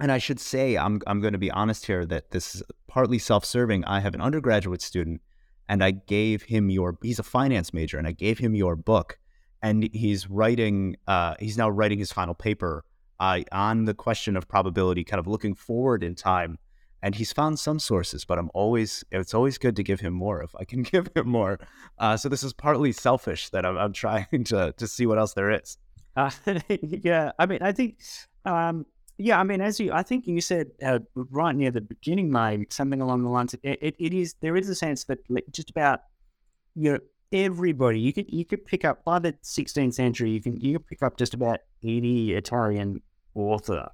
[0.00, 3.18] and I should say, I'm I'm going to be honest here that this is partly
[3.18, 3.84] self-serving.
[3.84, 5.20] I have an undergraduate student,
[5.68, 6.98] and I gave him your.
[7.02, 9.18] He's a finance major, and I gave him your book
[9.62, 10.96] and he's writing.
[11.06, 12.84] Uh, he's now writing his final paper
[13.20, 16.58] uh, on the question of probability, kind of looking forward in time.
[17.04, 19.04] And he's found some sources, but I'm always.
[19.10, 21.58] It's always good to give him more if I can give him more.
[21.98, 25.34] Uh, so this is partly selfish that I'm, I'm trying to to see what else
[25.34, 25.78] there is.
[26.16, 26.30] Uh,
[26.68, 27.98] yeah, I mean, I think,
[28.44, 28.84] um,
[29.16, 32.72] yeah, I mean, as you, I think you said uh, right near the beginning, mate,
[32.72, 33.54] something along the lines.
[33.54, 35.18] Of, it, it, it is there is a sense that
[35.52, 36.02] just about
[36.74, 36.98] you know
[37.32, 40.86] everybody you could you could pick up by the 16th century you can you could
[40.86, 43.00] pick up just about any Italian
[43.34, 43.88] author,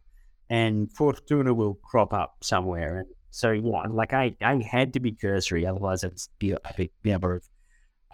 [0.51, 2.99] and Fortuna will crop up somewhere.
[2.99, 6.93] And so yeah, like I I had to be cursory, otherwise I'd be a bit
[7.05, 7.39] able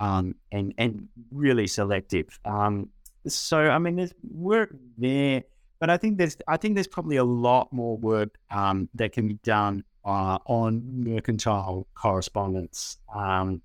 [0.00, 2.38] um and and really selective.
[2.44, 2.90] Um,
[3.26, 5.44] so I mean, there's work there,
[5.80, 9.28] but I think there's I think there's probably a lot more work um, that can
[9.28, 13.62] be done uh, on mercantile correspondence, um,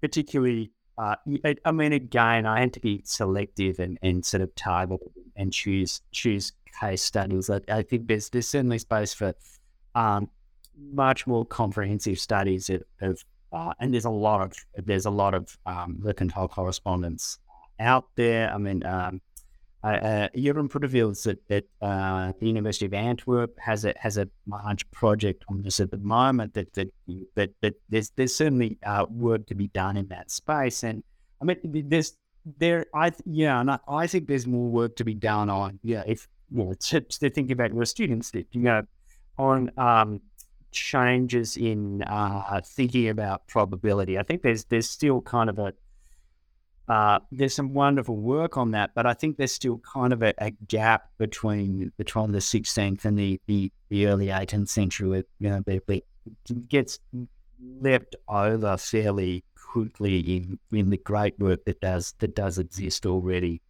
[0.00, 0.72] particularly.
[0.98, 1.16] Uh,
[1.64, 5.00] I mean, again, I had to be selective and, and sort of target
[5.36, 7.50] and choose choose case studies.
[7.50, 9.34] I, I think there's there's certainly space for
[9.94, 10.30] um,
[10.92, 14.52] much more comprehensive studies of, of uh, and there's a lot of
[14.84, 17.38] there's a lot of um, mercantile correspondence
[17.78, 18.52] out there.
[18.52, 19.20] I mean, um,
[19.94, 24.90] uh, Jeroen Puttevils at, at uh, the University of Antwerp has a has a large
[24.90, 26.54] project on this at the moment.
[26.54, 26.88] That that
[27.34, 31.02] that, that there's there's certainly uh, work to be done in that space, and
[31.40, 32.16] I mean there's
[32.58, 36.04] there I yeah, and I, I think there's more work to be done on yeah
[36.06, 38.82] if you know to, think about your students you know
[39.38, 40.20] on um,
[40.70, 44.18] changes in uh, thinking about probability.
[44.18, 45.72] I think there's there's still kind of a
[46.88, 50.32] uh, there's some wonderful work on that, but I think there's still kind of a,
[50.38, 55.24] a gap between between the 16th and the, the, the early 18th century.
[55.40, 56.04] You know, it
[56.68, 57.00] gets
[57.80, 63.60] left over fairly quickly in, in the great work that does that does exist already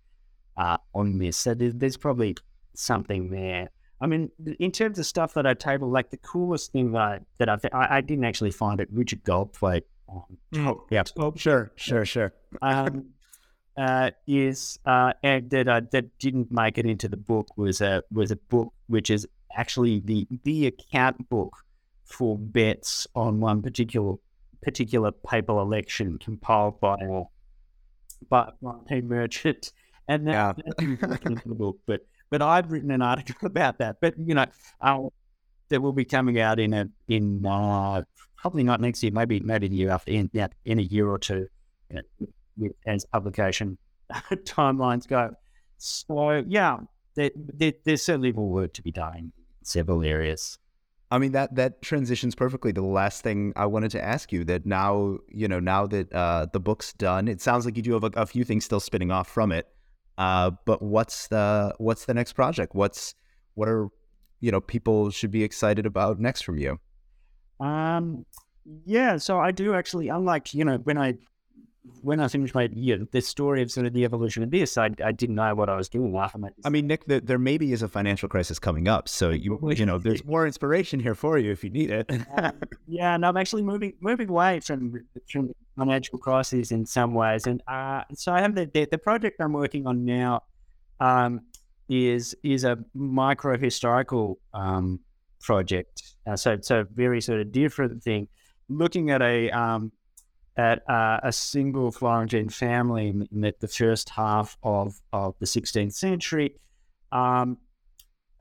[0.58, 1.38] uh, on this.
[1.38, 2.36] So there's, there's probably
[2.74, 3.70] something there.
[3.98, 7.20] I mean, in terms of stuff that I table, like the coolest thing that I,
[7.38, 8.88] that I, I didn't actually find it.
[8.92, 11.04] Richard Goldthwaite um, oh, yeah.
[11.16, 12.32] Oh, sure, sure, sure.
[12.62, 13.06] um,
[13.76, 18.30] uh, is uh, that uh, that didn't make it into the book was a was
[18.30, 19.26] a book which is
[19.56, 21.56] actually the the account book
[22.04, 24.14] for bets on one particular
[24.62, 26.96] particular papal election compiled by
[28.28, 28.50] by
[28.90, 29.72] a merchant,
[30.08, 30.96] and that, yeah.
[31.00, 31.78] that's into the book.
[31.86, 33.96] But but I've written an article about that.
[34.00, 34.46] But you know,
[34.80, 35.12] I'll,
[35.68, 38.02] that will be coming out in a in uh,
[38.36, 40.30] probably not next year, maybe maybe the year after, in
[40.64, 41.46] in a year or two,
[41.90, 42.00] you
[42.58, 43.78] know, as publication
[44.44, 45.30] timelines go.
[45.78, 46.78] So yeah,
[47.14, 49.32] there, there, there's certainly more work to be done in
[49.62, 50.58] several areas.
[51.10, 54.44] I mean that that transitions perfectly to the last thing I wanted to ask you.
[54.44, 57.92] That now you know now that uh, the book's done, it sounds like you do
[57.92, 59.68] have a, a few things still spinning off from it.
[60.18, 62.74] Uh, but what's the what's the next project?
[62.74, 63.14] What's
[63.54, 63.88] what are
[64.40, 66.80] you know people should be excited about next from you?
[67.60, 68.24] Um,
[68.84, 71.14] yeah, so I do actually, unlike, you know, when I
[72.02, 74.90] when I finished my know, the story of sort of the evolution of this, I,
[75.04, 76.16] I didn't know what I was doing.
[76.64, 79.86] I mean, Nick, the, there maybe is a financial crisis coming up, so you you
[79.86, 82.10] know, there's more inspiration here for you if you need it.
[82.86, 87.62] yeah, and I'm actually moving moving away from from financial crises in some ways, and
[87.68, 90.42] uh, so I have the, the, the project I'm working on now.
[90.98, 91.42] Um,
[91.88, 94.98] is is a micro historical um,
[95.46, 96.02] project.
[96.26, 98.28] Uh, so it's a very sort of different thing.
[98.68, 99.92] Looking at a um,
[100.56, 105.92] at uh, a single Florentine family in, the, the, first half of, of the 16th
[105.92, 106.54] century,
[107.12, 107.58] um,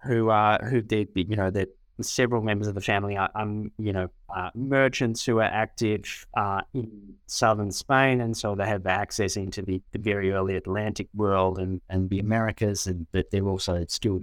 [0.04, 1.70] who are who did you know that
[2.02, 6.62] several members of the family are um, you know uh, merchants who are active uh,
[6.74, 6.90] in
[7.28, 11.82] southern Spain, and so they have access into the, the very early Atlantic world and,
[11.90, 14.22] and the Americas, and but they're also still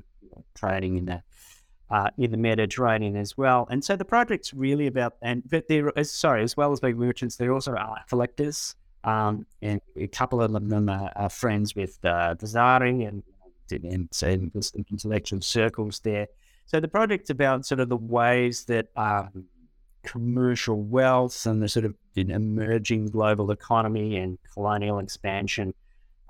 [0.54, 1.22] trading in that
[1.92, 3.68] uh, in the Mediterranean as well.
[3.70, 7.36] And so the project's really about, and but they're sorry, as well as being merchants,
[7.36, 8.74] they're also art collectors.
[9.04, 13.22] Um, and a couple of them are, are friends with uh, Vasari and
[13.70, 16.26] and, and, and intellectual circles there.
[16.66, 19.44] So the project's about sort of the ways that um,
[20.02, 25.74] commercial wealth and the sort of emerging global economy and colonial expansion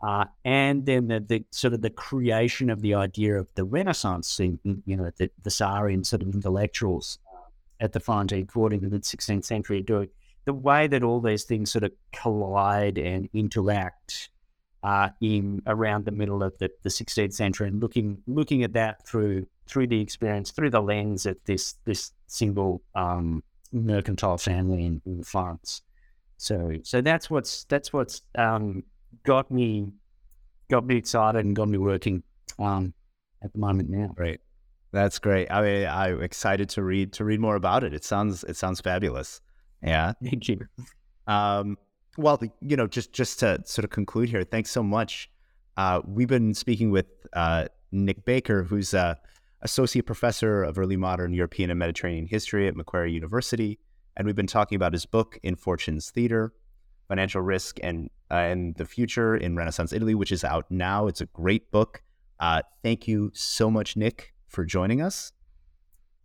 [0.03, 4.41] uh, and then the, the, sort of the creation of the idea of the Renaissance,
[4.41, 7.39] you know, the, the Vasarian sort of intellectuals uh,
[7.81, 10.09] at the Florentine court in the mid 16th century doing
[10.45, 14.31] the way that all these things sort of collide and interact
[14.83, 19.07] uh, in around the middle of the, the 16th century, and looking looking at that
[19.07, 25.01] through through the experience, through the lens of this this single um, mercantile family in,
[25.07, 25.23] in.
[26.37, 28.83] So so that's what's that's what's um,
[29.25, 29.93] got me
[30.71, 32.23] got me excited and got me working
[32.59, 32.95] um,
[33.43, 34.09] at the moment now.
[34.15, 34.41] Great.
[34.93, 35.51] That's great.
[35.51, 37.95] I mean, I'm excited to read to read more about it.
[37.95, 39.41] It sounds it sounds fabulous.
[39.83, 40.13] Yeah.
[40.23, 40.67] Thank you.
[41.27, 41.79] Um,
[42.19, 45.31] well, you know, just just to sort of conclude here, thanks so much
[45.77, 49.19] Uh, we've been speaking with uh, Nick Baker, who's a
[49.63, 53.79] associate professor of early modern European and Mediterranean history at Macquarie University,
[54.17, 56.53] and we've been talking about his book In Fortune's Theater:
[57.09, 61.07] Financial Risk and uh, and the Future in Renaissance Italy, which is out now.
[61.07, 62.03] It's a great book.
[62.41, 65.33] Uh, thank you so much, Nick, for joining us.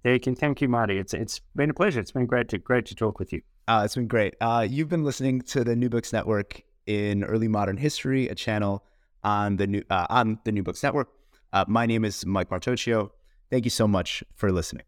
[0.04, 0.98] Thank you, thank you, Marty.
[0.98, 2.00] It's it's been a pleasure.
[2.00, 3.42] It's been great to great to talk with you.
[3.68, 4.36] Uh, it's been great.
[4.40, 8.86] Uh, you've been listening to the New Books Network in Early Modern History, a channel
[9.24, 11.10] on the new uh, on the New Books Network.
[11.52, 13.10] Uh, my name is Mike Martoccio.
[13.50, 14.86] Thank you so much for listening.